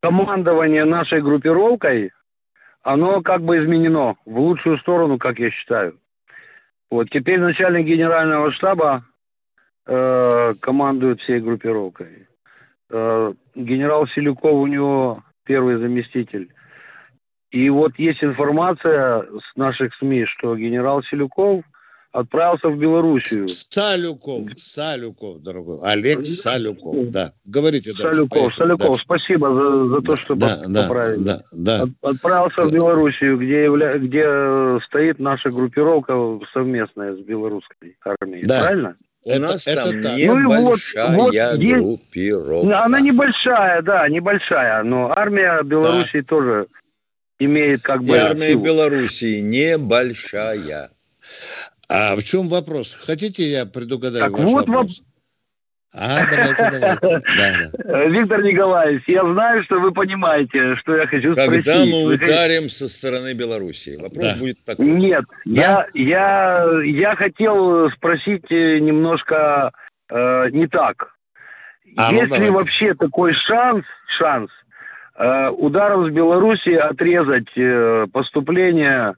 [0.00, 2.12] командование нашей группировкой,
[2.82, 5.98] оно как бы изменено в лучшую сторону, как я считаю.
[6.90, 9.04] Вот теперь начальник генерального штаба
[9.86, 12.28] э, командует всей группировкой.
[12.90, 16.52] Э, генерал Селюков у него первый заместитель.
[17.56, 21.64] И вот есть информация с наших СМИ, что генерал Селюков
[22.12, 23.48] отправился в Белоруссию.
[23.48, 25.78] Салюков, Салюков, дорогой.
[25.82, 27.32] Олег Салюков, да.
[27.46, 28.56] Говорите Салюков, дальше.
[28.58, 29.04] Салюков, дальше.
[29.04, 31.24] спасибо за, за то, что да, поправили.
[31.24, 32.10] Да, да, да.
[32.10, 32.68] Отправился да.
[32.68, 33.92] в Белоруссию, где, явля...
[33.96, 36.12] где стоит наша группировка
[36.52, 38.46] совместная с белорусской армией.
[38.46, 38.60] Да.
[38.60, 38.94] Правильно?
[39.24, 40.16] У это, нас это там так.
[40.18, 42.84] небольшая ну, вот, вот группировка.
[42.84, 46.26] Она небольшая, да, небольшая, но армия Белоруссии да.
[46.28, 46.66] тоже
[47.38, 48.16] имеет как бы...
[48.16, 48.64] И армия силу.
[48.64, 50.90] Белоруссии небольшая.
[51.88, 52.94] А в чем вопрос?
[52.94, 54.98] Хотите, я предугадаю так ваш вот вопрос?
[54.98, 55.06] Воп...
[55.94, 57.20] А, давайте, давайте.
[57.36, 58.04] Да, да.
[58.04, 61.64] Виктор Николаевич, я знаю, что вы понимаете, что я хочу Когда спросить.
[61.64, 63.96] Когда мы ударим со стороны Белоруссии?
[63.96, 64.36] Вопрос да.
[64.38, 64.86] будет такой.
[64.86, 65.86] Нет, да?
[65.94, 69.72] я, я, я хотел спросить э, немножко
[70.10, 71.14] э, не так.
[71.96, 73.84] А, Есть ну, ли вообще такой шанс,
[74.18, 74.50] шанс
[75.18, 79.14] ударом с Белоруссии отрезать э, поступление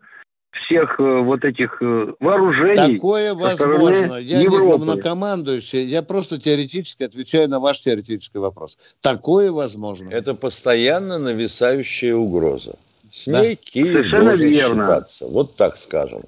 [0.53, 1.81] всех э, вот этих
[2.21, 2.97] вооружений.
[2.97, 4.17] Такое возможно.
[4.17, 4.63] Я Европы.
[4.63, 8.79] не главнокомандующий, я просто теоретически отвечаю на ваш теоретический вопрос.
[9.01, 10.11] Такое возможно.
[10.11, 12.77] Это постоянно нависающая угроза.
[13.11, 13.41] С да.
[13.41, 14.85] ней Киев Совершенно должен верно.
[14.85, 15.27] считаться.
[15.27, 16.23] Вот так скажем.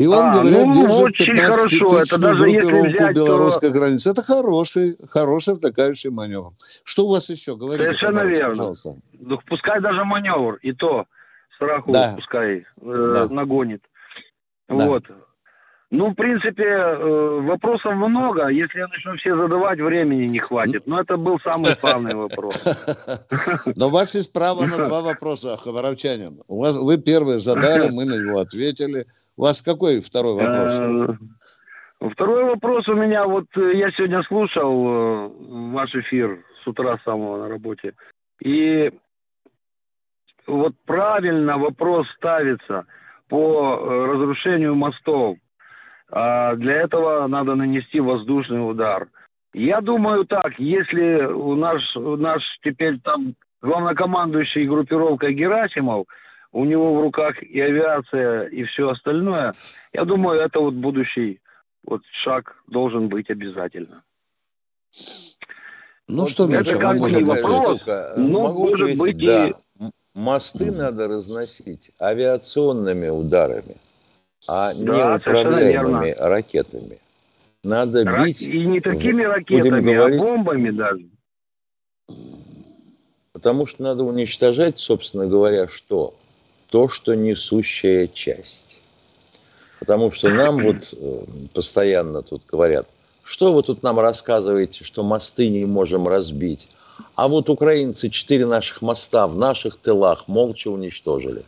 [0.00, 1.98] И он, а, говорят, ну, держит 15 хорошо.
[1.98, 3.78] Это даже если взять, белорусской то...
[3.78, 4.10] границы.
[4.10, 6.52] Это хороший, хороший втыкающий маневр.
[6.84, 7.54] Что у вас еще?
[7.54, 8.48] Говорите, Совершенно верно.
[8.48, 8.96] Пожалуйста.
[9.12, 11.04] Ну, пускай даже маневр, и то
[11.56, 12.12] страху да.
[12.16, 13.28] пускай э, да.
[13.28, 13.82] нагонит.
[14.70, 14.86] Да.
[14.86, 15.04] Вот.
[15.90, 18.48] Ну, в принципе, э, вопросов много.
[18.48, 20.84] Если я начну все задавать, времени не хватит.
[20.86, 22.64] Но это был самый главный вопрос.
[23.76, 26.42] Но у вас есть право на два вопроса, Хабаровчанин.
[26.48, 29.06] У вас, вы первый задали, мы на него ответили.
[29.40, 30.78] У вас какой второй вопрос?
[30.82, 35.32] Э, второй вопрос у меня, вот э, я сегодня слушал
[35.72, 37.94] ваш эфир с утра самого на работе.
[38.42, 38.92] И
[40.46, 42.84] вот правильно вопрос ставится
[43.28, 43.76] по
[44.08, 45.38] разрушению мостов.
[46.10, 49.08] А для этого надо нанести воздушный удар.
[49.54, 56.04] Я думаю так, если у наш, наш теперь там главнокомандующий группировкой Герасимов,
[56.52, 59.52] у него в руках и авиация, и все остальное,
[59.92, 61.40] я думаю, это вот будущий
[61.84, 64.02] вот шаг должен быть обязательно.
[66.08, 67.86] Ну вот что, это как не вопрос,
[68.16, 69.48] но может быть да.
[69.48, 69.54] и...
[70.12, 73.76] Мосты надо разносить авиационными ударами
[74.48, 76.98] а да, неуправляемыми ракетами.
[77.62, 78.26] Надо Рак...
[78.26, 78.42] бить...
[78.42, 81.08] И не такими ракетами, а говорить, а бомбами даже.
[83.32, 86.14] Потому что надо уничтожать, собственно говоря, что?
[86.70, 88.80] То, что несущая часть.
[89.80, 92.88] Потому что нам вот э, постоянно тут говорят,
[93.22, 96.68] что вы тут нам рассказываете, что мосты не можем разбить.
[97.16, 101.44] А вот украинцы четыре наших моста в наших тылах молча уничтожили.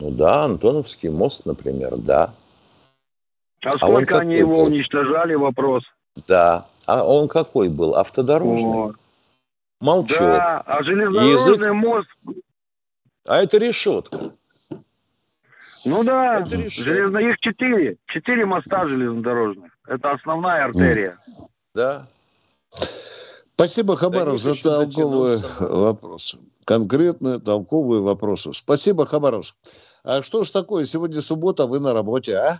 [0.00, 2.32] Ну да, Антоновский мост, например, да.
[3.64, 4.64] А, а сколько они его был?
[4.64, 5.84] уничтожали, вопрос?
[6.26, 6.66] Да.
[6.86, 7.94] А он какой был?
[7.94, 8.90] Автодорожный?
[8.90, 8.92] О.
[9.80, 10.18] Молчок.
[10.18, 11.72] Да, а железнодорожный Язык...
[11.72, 12.08] мост...
[13.26, 14.18] А это решетка.
[15.84, 17.18] Ну да, это железно...
[17.18, 17.96] их четыре.
[18.06, 19.72] Четыре моста железнодорожных.
[19.86, 21.14] Это основная артерия.
[21.74, 22.06] Да.
[23.54, 26.38] Спасибо, Хабаров, за толковый вопрос.
[26.64, 28.52] Конкретные толковые вопросы.
[28.52, 29.56] Спасибо, Хабаровск.
[30.04, 32.54] А что ж такое, сегодня суббота, вы на работе, а?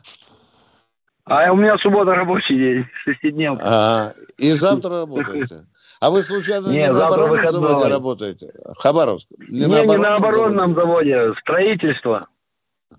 [1.25, 3.63] А у меня суббота рабочий день, шестидневка.
[3.65, 5.67] А, и завтра работаете?
[6.03, 8.53] А вы случайно не на оборонном заводе работаете?
[8.79, 9.29] Хабаровск?
[9.49, 12.27] Не, не, на, не на оборонном заводе, заводе строительство.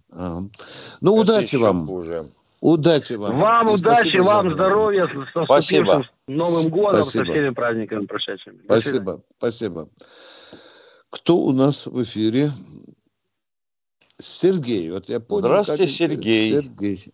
[0.10, 0.38] А.
[1.02, 1.86] Ну, удачи вам.
[1.86, 2.30] Хуже.
[2.62, 3.38] Удачи вам.
[3.42, 4.56] Вам и удачи, вам за...
[4.56, 6.08] здоровья, с спасибо.
[6.28, 7.26] Новым годом, спасибо.
[7.26, 8.62] со всеми праздниками прошедшими.
[8.64, 9.90] Спасибо, спасибо.
[11.10, 12.50] Кто у нас в эфире?
[14.18, 14.90] Сергей.
[14.92, 15.48] Вот я понял.
[15.48, 15.92] Здравствуйте, как...
[15.92, 16.50] Сергей.
[16.52, 17.14] Сергей.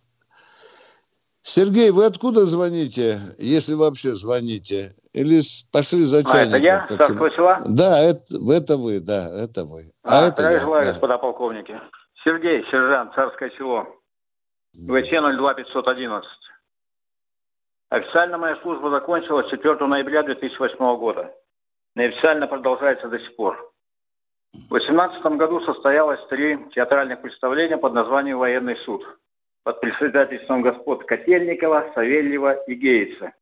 [1.42, 4.94] Сергей, вы откуда звоните, если вообще звоните?
[5.12, 5.40] Или
[5.72, 6.54] пошли за чайником?
[6.54, 7.58] А, это я, села?
[7.66, 9.92] Да, это, это вы, да, это вы.
[10.04, 10.92] А, а это я, желаю, да.
[10.92, 11.80] господа полковники.
[12.22, 13.86] Сергей, сержант, Царское село.
[14.72, 16.30] ВЧ 02511.
[17.88, 21.34] Официально моя служба закончилась 4 ноября 2008 года.
[21.96, 23.56] Неофициально продолжается до сих пор.
[24.52, 29.02] В 2018 году состоялось три театральных представления под названием «Военный суд»
[29.64, 33.32] под председательством господ Котельникова, Савельева и Гейтса.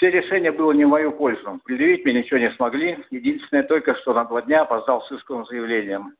[0.00, 1.60] Все решения было не в мою пользу.
[1.62, 3.04] Предъявить мне ничего не смогли.
[3.10, 6.16] Единственное только, что на два дня опоздал с исковым заявлением.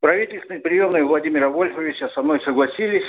[0.00, 3.06] Правительственные приемные Владимира Вольфовича со мной согласились,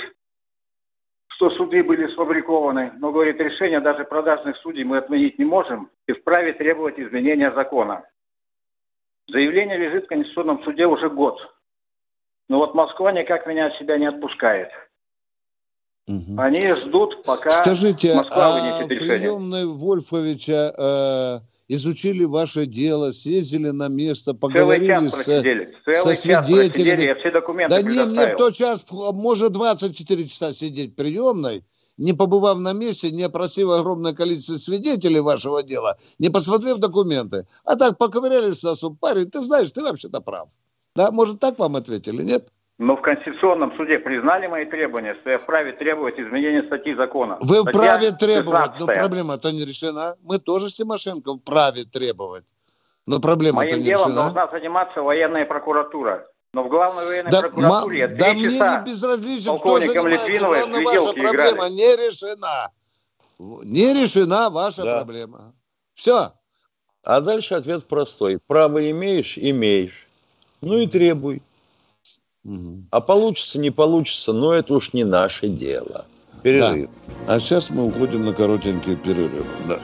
[1.26, 6.14] что суды были сфабрикованы, но, говорит, решение даже продажных судей мы отменить не можем и
[6.14, 8.08] вправе требовать изменения закона.
[9.28, 11.38] Заявление лежит в Конституционном суде уже год.
[12.48, 14.70] Но вот Москва никак меня от себя не отпускает.
[16.06, 16.38] Угу.
[16.38, 24.34] Они ждут, пока Скажите, Москва а приемные Вольфовича э, изучили ваше дело, съездили на место,
[24.34, 27.04] поговорили с, со свидетелями.
[27.04, 31.64] я все документы да не, мне кто час, может 24 часа сидеть в приемной,
[31.96, 37.46] не побывав на месте, не опросив огромное количество свидетелей вашего дела, не посмотрев документы.
[37.64, 38.94] А так поковырялись в носу.
[38.94, 40.48] Парень, ты знаешь, ты вообще-то прав.
[40.96, 42.52] Да, может, так вам ответили, нет?
[42.78, 47.38] Но в Конституционном суде признали мои требования, что я вправе требовать изменения статьи закона.
[47.40, 50.16] Вы вправе требовать, но проблема-то не решена.
[50.22, 52.44] Мы тоже с Тимошенко вправе требовать.
[53.06, 54.32] Но проблема-то не делом решена.
[54.32, 56.26] должна заниматься военная прокуратура.
[56.52, 60.28] Но в главной военной да, прокуратуре я Да мне не безразлично, кто занимается.
[60.28, 61.72] Литвиновой Главное, ваша проблема играли.
[61.72, 62.70] не решена.
[63.38, 64.96] Не решена ваша да.
[64.98, 65.52] проблема.
[65.92, 66.32] Все.
[67.02, 68.38] А дальше ответ простой.
[68.46, 70.08] Право имеешь– имеешь.
[70.60, 71.42] Ну и требуй.
[72.44, 72.86] Угу.
[72.90, 76.04] А получится, не получится, но это уж не наше дело.
[76.42, 76.90] Перерыв.
[77.26, 77.34] Да.
[77.34, 79.46] А сейчас мы уходим на коротенький перерыв.
[79.66, 79.78] Да.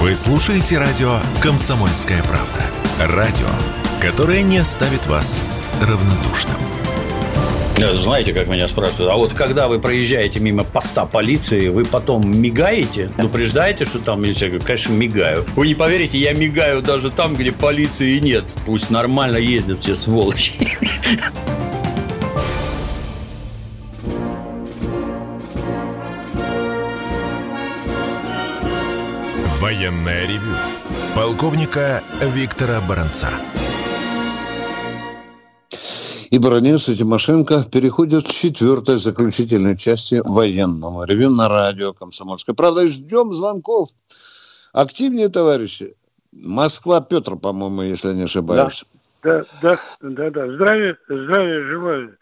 [0.00, 2.62] Вы слушаете радио «Комсомольская правда».
[3.00, 3.48] Радио,
[4.00, 5.42] которое не оставит вас
[5.82, 6.77] равнодушным.
[7.78, 13.10] Знаете, как меня спрашивают, а вот когда вы проезжаете мимо поста полиции, вы потом мигаете,
[13.16, 14.40] предупреждаете, что там есть?
[14.40, 15.44] Я говорю, конечно, мигаю.
[15.54, 18.44] Вы не поверите, я мигаю даже там, где полиции нет.
[18.66, 20.52] Пусть нормально ездят все сволочи.
[29.60, 30.54] Военная ревю.
[31.14, 33.28] Полковника Виктора Баранца
[36.30, 42.86] и Баранец и Тимошенко переходят к четвертой заключительной части военного ревю на радио «Комсомольская правда».
[42.86, 43.88] Ждем звонков.
[44.72, 45.94] Активнее, товарищи.
[46.32, 48.84] Москва, Петр, по-моему, если не ошибаюсь.
[49.22, 50.52] Да, да, да, да.
[50.52, 52.16] Здравия, здравия желаю.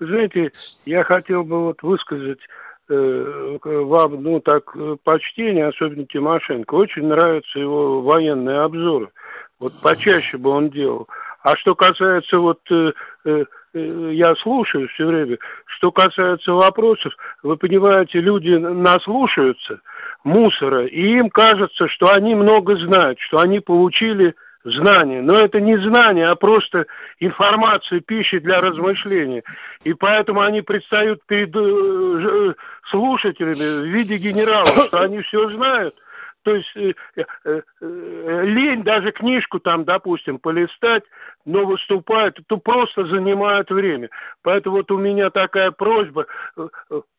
[0.00, 0.50] Вы знаете,
[0.84, 2.40] я хотел бы вот высказать
[2.88, 6.74] э, вам, ну, так, почтение, особенно Тимошенко.
[6.74, 9.10] Очень нравятся его военные обзоры.
[9.60, 11.08] Вот почаще бы он делал.
[11.44, 12.92] А что касается вот э,
[13.26, 15.36] э, э, я слушаю все время.
[15.76, 19.80] Что касается вопросов, вы понимаете, люди наслушаются
[20.24, 24.34] мусора, и им кажется, что они много знают, что они получили
[24.64, 25.20] знания.
[25.20, 26.86] Но это не знания, а просто
[27.20, 29.42] информация, пища для размышления.
[29.84, 31.52] И поэтому они предстают перед
[32.90, 35.94] слушателями в виде генералов, что они все знают,
[36.44, 37.24] то есть э, э,
[37.80, 41.02] э, лень даже книжку там, допустим, полистать,
[41.46, 44.10] но выступают, то просто занимают время.
[44.42, 46.26] Поэтому вот у меня такая просьба,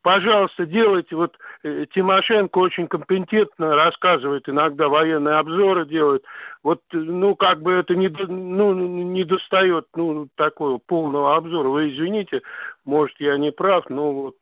[0.04, 6.24] пожалуйста, делайте, вот Тимошенко очень компетентно рассказывает, иногда военные обзоры делает,
[6.64, 11.70] вот, ну, как бы это не, ну, не достает, ну, такого полного обзора.
[11.70, 12.42] Вы извините,
[12.86, 14.36] может, я не прав, но вот...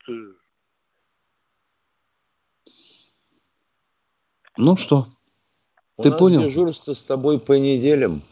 [4.56, 5.04] Ну что,
[5.96, 6.42] У ты нас понял?
[6.42, 8.22] дежурство с тобой по неделям.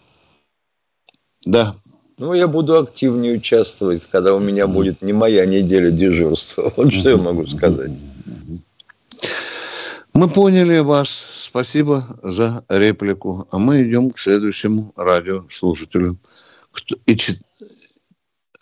[1.44, 1.72] Да.
[2.18, 6.72] Ну, я буду активнее участвовать, когда у меня будет не моя неделя дежурства.
[6.76, 7.90] Вот что я могу сказать.
[10.14, 11.08] Мы поняли вас.
[11.10, 13.46] Спасибо за реплику.
[13.50, 16.16] А мы идем к следующему радиослушателю.
[16.70, 16.96] Кто...
[17.06, 17.34] И ч...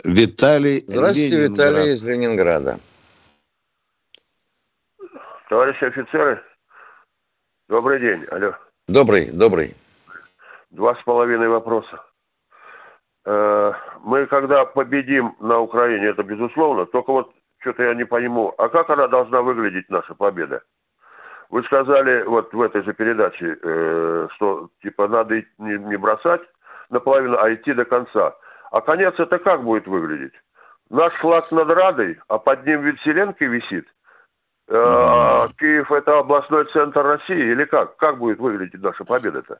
[0.04, 1.50] Виталий Здравствуйте, Ленинград.
[1.50, 2.80] Виталий из Ленинграда.
[5.50, 6.40] Товарищи офицеры,
[7.70, 8.52] Добрый день, алло.
[8.88, 9.76] Добрый, добрый.
[10.72, 12.02] Два с половиной вопроса.
[13.24, 18.68] Э, мы когда победим на Украине, это безусловно, только вот что-то я не пойму, а
[18.70, 20.62] как она должна выглядеть, наша победа?
[21.48, 26.42] Вы сказали вот в этой же передаче, э, что типа надо не бросать
[26.88, 28.34] наполовину, а идти до конца.
[28.72, 30.34] А конец это как будет выглядеть?
[30.88, 33.86] Наш флаг над Радой, а под ним ведь Селенки висит–
[34.70, 37.96] Киев это областной центр России или как?
[37.96, 39.58] Как будет выглядеть наша победа-то?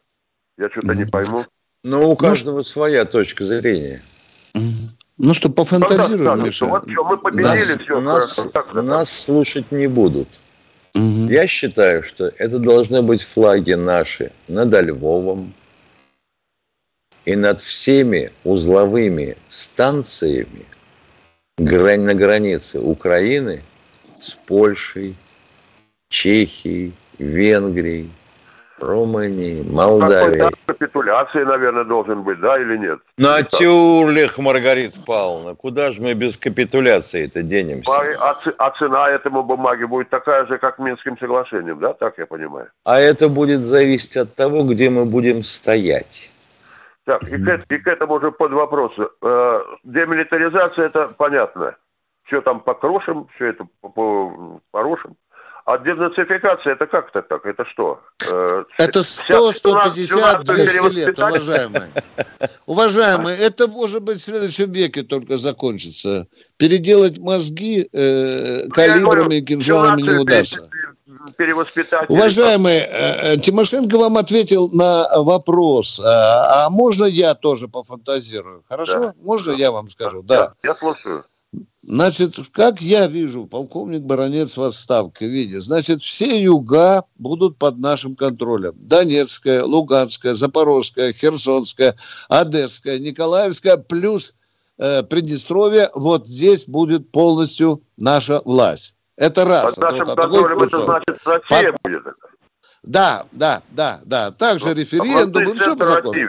[0.57, 1.43] Я что-то не пойму.
[1.83, 4.03] Ну, у каждого ну, своя точка зрения.
[5.19, 6.67] Ну что, пофантазируем, ну, Миша.
[6.67, 8.01] Вот что, мы победили, нас, все.
[8.01, 10.29] Нас, так, нас слушать не будут.
[10.95, 11.31] Угу.
[11.31, 15.53] Я считаю, что это должны быть флаги наши над Львовом
[17.25, 20.67] и над всеми узловыми станциями
[21.59, 23.63] на границе Украины
[24.21, 25.17] с Польшей,
[26.09, 28.11] Чехией, Венгрией,
[28.79, 30.39] Румынией, Молдавией.
[30.39, 32.99] Такой капитуляции, наверное, должен быть, да или нет?
[33.19, 37.93] Натюрлих, Маргарита Павловна, куда же мы без капитуляции это денемся?
[37.93, 42.69] А, а цена этому бумаге будет такая же, как Минским соглашением, да, так я понимаю?
[42.85, 46.31] А это будет зависеть от того, где мы будем стоять.
[47.05, 48.93] Так, и к, и к этому уже под вопрос.
[48.99, 51.75] Э, демилитаризация, это понятно
[52.31, 53.67] все там покрошим, все это
[54.71, 55.17] порушим.
[55.67, 57.45] А денацификация это как-то так?
[57.45, 58.01] Это что?
[58.33, 61.91] Э, это 100, 150, 200 лет, уважаемые.
[62.67, 66.27] Уважаемые, это может быть в следующем веке только закончится.
[66.57, 70.69] Переделать мозги э, ну, калибрами и кинжалами не удастся.
[71.37, 72.09] Перевоспитать.
[72.09, 76.01] Уважаемый, э, Тимошенко вам ответил на вопрос.
[76.01, 78.65] А, а можно я тоже пофантазирую?
[78.69, 79.01] Хорошо?
[79.01, 79.15] Да.
[79.21, 79.59] Можно да.
[79.59, 80.23] я вам скажу?
[80.23, 80.55] Да.
[80.63, 81.25] Я, я слушаю.
[81.83, 88.15] Значит, как я вижу, полковник Баранец в отставке видит, значит, все юга будут под нашим
[88.15, 88.75] контролем.
[88.77, 91.97] Донецкая, Луганская, Запорожская, Херсонская,
[92.29, 94.37] Одесская, Николаевская, плюс
[94.79, 98.95] э, Приднестровье, вот здесь будет полностью наша власть.
[99.17, 99.75] Это раз.
[99.75, 101.83] Под нашим вот, контролем это значит Россия под...
[101.83, 102.03] будет.
[102.83, 104.31] Да, да, да, да.
[104.31, 106.13] Также референдум, все по закону.
[106.13, 106.29] России.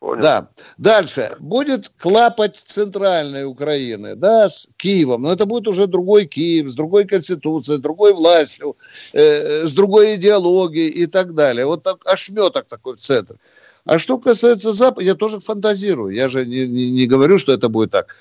[0.00, 0.22] Понял.
[0.22, 0.48] Да.
[0.78, 1.30] Дальше.
[1.40, 5.22] Будет клапать центральной Украины, да, с Киевом.
[5.22, 8.76] Но это будет уже другой Киев, с другой конституцией, с другой властью,
[9.12, 11.66] э, с другой идеологией и так далее.
[11.66, 13.36] Вот так ошметок такой в центр.
[13.84, 16.14] А что касается Запада, я тоже фантазирую.
[16.14, 18.14] Я же не, не, не говорю, что это будет так.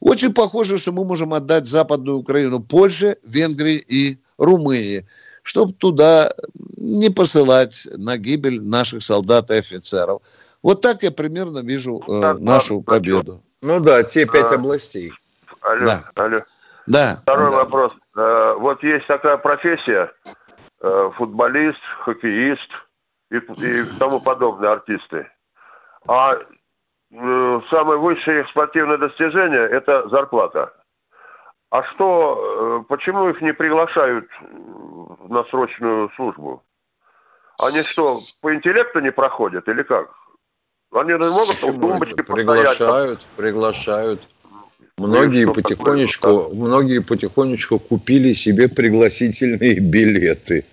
[0.00, 5.06] Очень похоже, что мы можем отдать Западную Украину Польше, Венгрии и Румынии,
[5.42, 6.32] чтобы туда
[6.76, 10.22] не посылать на гибель наших солдат и офицеров.
[10.62, 13.40] Вот так я примерно вижу э, нашу победу.
[13.62, 15.12] Ну да, те пять областей.
[15.60, 16.00] Алло, Да.
[16.16, 16.36] алло.
[16.86, 17.16] Да.
[17.22, 17.94] Второй вопрос.
[18.16, 20.12] Э, Вот есть такая профессия,
[20.80, 22.70] э, футболист, хоккеист
[23.30, 25.30] и, и тому подобные артисты.
[26.06, 30.72] А э, самое высшее их спортивное достижение– это зарплата.
[31.70, 34.26] А что, э, почему их не приглашают
[35.28, 36.62] на срочную службу?
[37.60, 40.08] Они что, по интеллекту не проходят или как?
[40.92, 42.78] Они не могут у тумбочки постоять.
[42.78, 42.88] там?
[42.88, 44.28] Приглашают, приглашают.
[44.96, 50.64] Многие что потихонечку, многие потихонечку купили себе пригласительные билеты.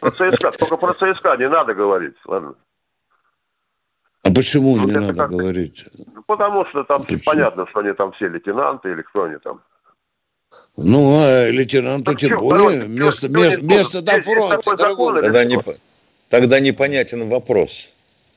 [0.00, 2.14] Про ЦСКА, только про ЦСКА не надо говорить.
[2.24, 2.54] Ладно.
[4.24, 5.84] А почему Вот не надо как- говорить?
[6.14, 7.20] Ну, потому что там Почему?
[7.24, 9.60] понятно, что они там все лейтенанты или кто они там.
[10.76, 14.02] Ну, а лейтенанту Так тем более место, место, место.
[14.02, 15.74] Тогда, не, по-
[16.28, 17.88] тогда непонятен вопрос.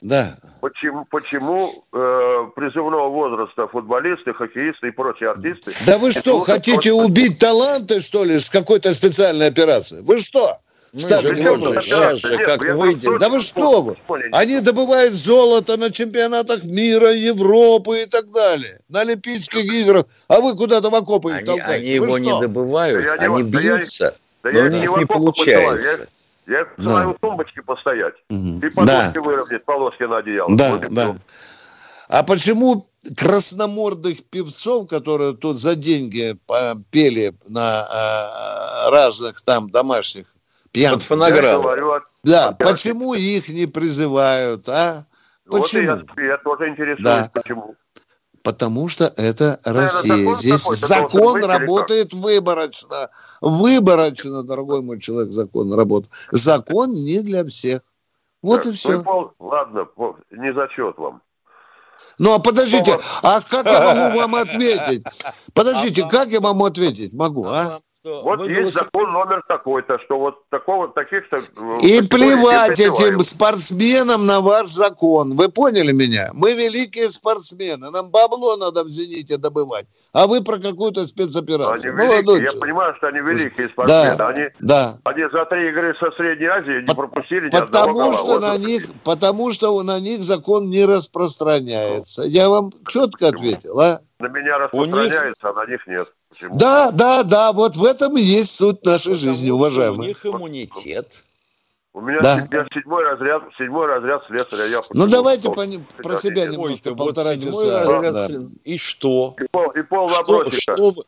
[0.01, 0.35] Да.
[0.61, 5.73] Почему, почему э, призывного возраста футболисты, хоккеисты и прочие артисты...
[5.87, 10.01] Да вы что, хотите просто- убить таланты, что ли, с какой-то специальной операцией?
[10.03, 10.57] Вы что?
[10.97, 13.17] Сейчас же Нет, как я выйдем.
[13.17, 13.97] Да вы что вы?
[14.31, 20.55] Они добывают золото на чемпионатах мира, Европы и так далее, на Олимпийских играх, а вы
[20.55, 21.73] куда-то в окопы их Они, толкаете.
[21.73, 22.23] они Вы его что?
[22.23, 25.05] не добывают, Да я не- они я- бьются, Да но я у не них не
[25.05, 26.07] получается.
[26.47, 26.69] Я, Да.
[26.77, 28.13] посылаю в тумбочке постоять.
[28.29, 28.57] Мгм.
[28.59, 30.55] И Да, подушки выровнять, полоски на одеяло.
[30.55, 31.15] да, Вот да.
[32.07, 32.87] А почему
[33.17, 40.25] красномордых певцов, которые тут за деньги по- пели на а, разных там домашних
[40.63, 41.01] Под пьянках?
[41.01, 41.63] Я фонограмму.
[41.63, 42.71] говорю, Да, Опять.
[42.71, 45.05] почему их не призывают, а?
[45.47, 45.83] вот и Почему?
[46.17, 47.29] я, я тоже интересуюсь, Да.
[47.33, 47.75] почему.
[48.45, 50.15] Потому что это Наверное, Россия.
[50.17, 53.09] закон Здесь закон работает выборочно.
[53.41, 56.13] Выборочно, дорогой мой человек, закон работает.
[56.31, 57.81] Закон не для всех.
[58.43, 59.01] Вот Так, и все.
[59.01, 59.87] пол- ладно,
[60.29, 61.23] не зачет вам.
[62.19, 65.03] Ну, а подождите, а как я могу вам ответить?
[65.55, 67.13] Подождите, как я могу ответить?
[67.13, 67.79] Могу, а?
[68.05, 71.37] Вот есть закон номер такой-то, что вот такого, таких-то...
[71.37, 73.21] э, И плевать этим призываем.
[73.21, 75.35] спортсменам на ваш закон.
[75.35, 76.29] Вы поняли меня?
[76.33, 77.89] Мы великие спортсмены.
[77.89, 79.85] Нам бабло надо в «Зените» добывать.
[80.13, 81.93] А вы про какую-то Они спецоперацию.
[81.95, 84.15] великие, Молодой я понимаю, что они великие спортсмены.
[84.17, 84.97] Да, Они, да.
[85.03, 88.55] они за три игры со Средней Азии не По- пропустили ни Потому что Вот на
[88.55, 92.23] это- них, потому что на них закон не распространяется.
[92.23, 93.99] Я вам четко ответил, а?
[94.25, 96.11] На меня распространяется, а на них нет.
[96.29, 96.55] Почему?
[96.55, 100.07] Да, да, да, вот в этом и есть суть нашей жизни, У уважаемые.
[100.09, 101.23] них иммунитет.
[101.93, 102.47] У меня Да.
[102.51, 104.65] я седьмой разряд, седьмой разряд слесаря.
[104.69, 105.65] Я Ну давайте по-
[106.03, 107.83] про себя и- немножко, Вот полтора седьмой часа.
[108.01, 108.45] разряд да.
[108.63, 109.35] И что?
[109.39, 110.73] И пол, и пол Что, вопросика.
[110.73, 111.03] что вы,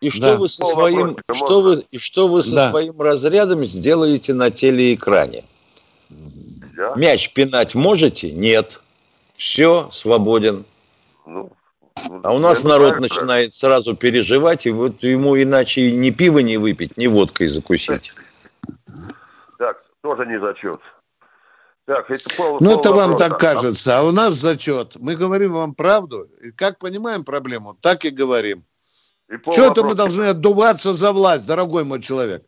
[0.00, 0.36] и что Да.
[0.36, 1.68] вы со Пол своим, вопросика что можно?
[1.76, 2.70] вы, и что вы со Да.
[2.70, 5.44] своим разрядом сделаете на телеэкране?
[6.76, 6.94] Я?
[6.96, 8.32] Мяч пинать можете?
[8.32, 8.82] Нет.
[9.34, 10.64] Все, свободен.
[11.24, 11.50] Ну,
[12.22, 13.00] А у нас народ знаю, как.
[13.00, 18.12] начинает сразу переживать, и вот ему иначе ни пива не выпить, ни водкой закусить.
[19.58, 20.78] Так, тоже не зачет.
[21.84, 24.94] Так, это пол, Ну, пол это вам так кажется, а у нас зачет.
[25.00, 28.62] Мы говорим вам правду, и как понимаем проблему, так и говорим.
[29.28, 32.44] И пол Что-то мы должны отдуваться за власть, дорогой мой человек.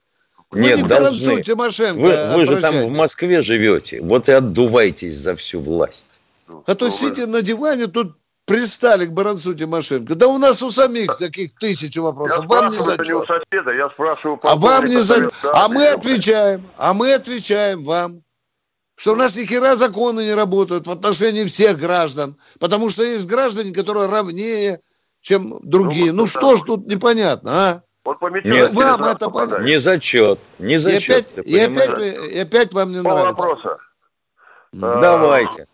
[0.51, 1.43] Вы Нет, не должны.
[1.43, 6.07] Тимошенко Вы, вы же там в Москве живете, вот и отдувайтесь за всю власть.
[6.67, 8.17] А то Ну, сидя на диване, тут
[8.51, 10.17] пристали к Баранцу Тимошенко.
[10.17, 12.45] Да у нас у самих таких тысячу Я вопросов.
[12.49, 13.25] Вам не зачет.
[13.27, 14.41] соседа, я спрашиваю...
[14.43, 15.31] А вам не за...
[15.53, 18.23] А мы отвечаем, а мы отвечаем вам,
[18.97, 23.29] что у нас ни хера законы не работают в отношении всех граждан, потому что есть
[23.29, 24.81] граждане, которые равнее,
[25.21, 26.11] чем другие.
[26.11, 27.83] Ну, Ну что ж тут непонятно, а?
[28.05, 29.65] Вот Нет, вам это попадает.
[29.65, 31.27] Не зачет, не И зачет.
[31.31, 31.99] опять, и опять, понимаешь?
[32.19, 33.43] вы- и опять вам не Пол нравится.
[33.49, 33.77] вопроса.
[34.73, 35.67] Давайте.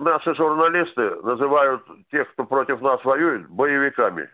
[0.00, 4.28] Наши журналисты называют тех, кто против нас воюет, боевиками.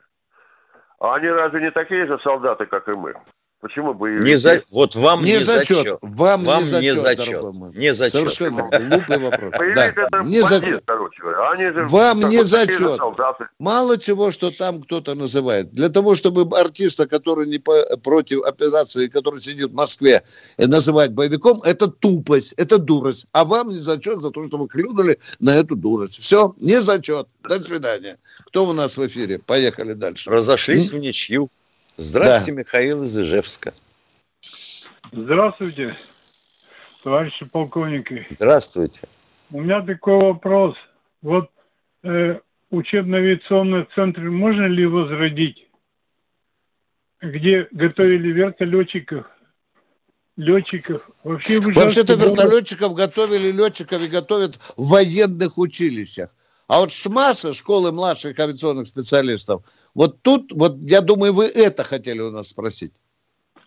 [1.00, 3.14] А они разве не такие же солдаты, как и мы?
[3.60, 4.24] Почему боевики?
[4.24, 4.62] Не за...
[4.70, 5.78] Вот вам Не не, зачет.
[5.78, 5.98] зачет.
[6.00, 7.42] Вам, Вам не зачет, не зачет.
[7.74, 8.12] Не зачет.
[8.12, 9.52] Совершенно глупый вопрос.
[9.74, 10.84] Да, не зачет.
[11.90, 13.00] Вам не зачет.
[13.58, 15.72] Мало чего, что там кто-то называет.
[15.72, 20.22] Для того, чтобы артиста, который не по- против операции, который сидит в Москве,
[20.56, 23.26] э, называть боевиком, это тупость, это дурость.
[23.32, 26.20] А вам не зачет за то, что вы клюнули на эту дурость.
[26.20, 27.26] Все, не зачет.
[27.48, 28.18] До свидания.
[28.46, 29.40] Кто у нас в эфире?
[29.40, 30.30] Поехали дальше.
[30.30, 31.48] Разошлись в ничью.
[31.98, 33.72] Здравствуйте, Михаил из Ижевска.
[35.10, 35.96] Здравствуйте,
[37.02, 38.24] товарищи полковники.
[38.30, 39.08] Здравствуйте.
[39.50, 40.76] У меня такой вопрос.
[41.22, 41.50] Вот
[42.04, 42.38] э,
[42.70, 45.66] учебно-авиационный центр можно ли возродить?
[47.20, 49.26] Где готовили вертолетчиков,
[50.36, 51.02] летчиков.
[51.24, 56.30] Вообще Вообще-то вертолетчиков готовили, летчиков и готовят в военных училищах.
[56.68, 59.62] А вот ШМАСа, школы младших авиационных специалистов,
[59.94, 62.92] вот тут, вот я думаю, вы это хотели у нас спросить.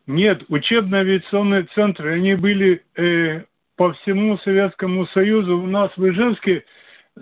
[0.06, 3.44] Нет, учебно-авиационные центры, они были э,
[3.76, 5.58] по всему Советскому Союзу.
[5.58, 6.64] У нас в Ижевске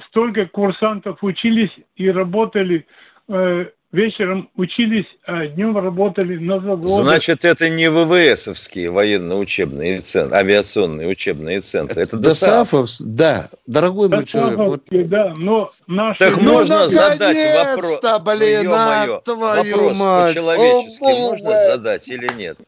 [0.07, 2.85] столько курсантов учились и работали
[3.29, 7.03] э, вечером учились, а днем работали на заводе.
[7.03, 12.03] Значит, это не ВВСовские военно-учебные центры, авиационные учебные центры.
[12.03, 14.57] Это ДОСАФовские, да, дорогой мой человек.
[14.59, 14.83] Вот...
[15.09, 16.19] да, но наши...
[16.19, 17.99] Так ну, можно задать вопрос.
[18.23, 20.35] блин, ну, а, твою вопрос мать.
[20.35, 22.59] по-человечески О, можно задать или нет?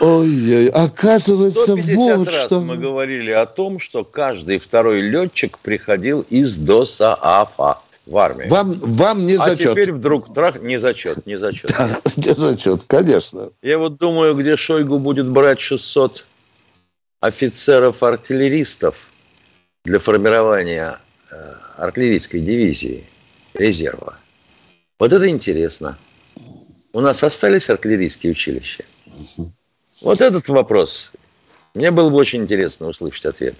[0.00, 2.60] Ой-ой, оказывается, вот раз что...
[2.60, 8.48] мы говорили о том, что каждый второй летчик приходил из ДОСААФа в армии.
[8.48, 9.68] Вам, вам не зачет.
[9.68, 11.70] А теперь вдруг трах, не зачет, не зачет.
[12.16, 13.50] не зачет, конечно.
[13.62, 16.26] Я вот думаю, где Шойгу будет брать 600
[17.20, 19.10] офицеров-артиллеристов
[19.84, 20.98] для формирования
[21.30, 23.06] э, артиллерийской дивизии
[23.54, 24.16] резерва.
[24.98, 25.98] Вот это интересно.
[26.92, 28.84] У нас остались артиллерийские училища?
[30.02, 31.12] Вот этот вопрос.
[31.74, 33.54] Мне было бы очень интересно услышать ответ.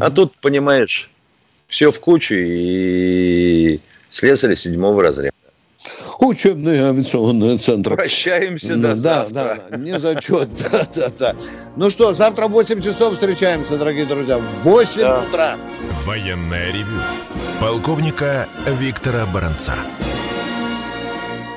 [0.00, 1.10] А тут, понимаешь,
[1.72, 5.34] все в кучу и слесаря седьмого разряда.
[6.20, 7.96] Учебные авиационные центры.
[7.96, 9.32] Прощаемся до да, завтра.
[9.32, 10.50] Да, да, не зачет.
[10.70, 11.34] Да, да, да.
[11.76, 14.36] Ну что, завтра в 8 часов встречаемся, дорогие друзья.
[14.36, 15.22] В 8 да.
[15.22, 15.56] утра.
[16.04, 17.00] Военное ревю.
[17.58, 18.46] Полковника
[18.78, 19.74] Виктора Баранца.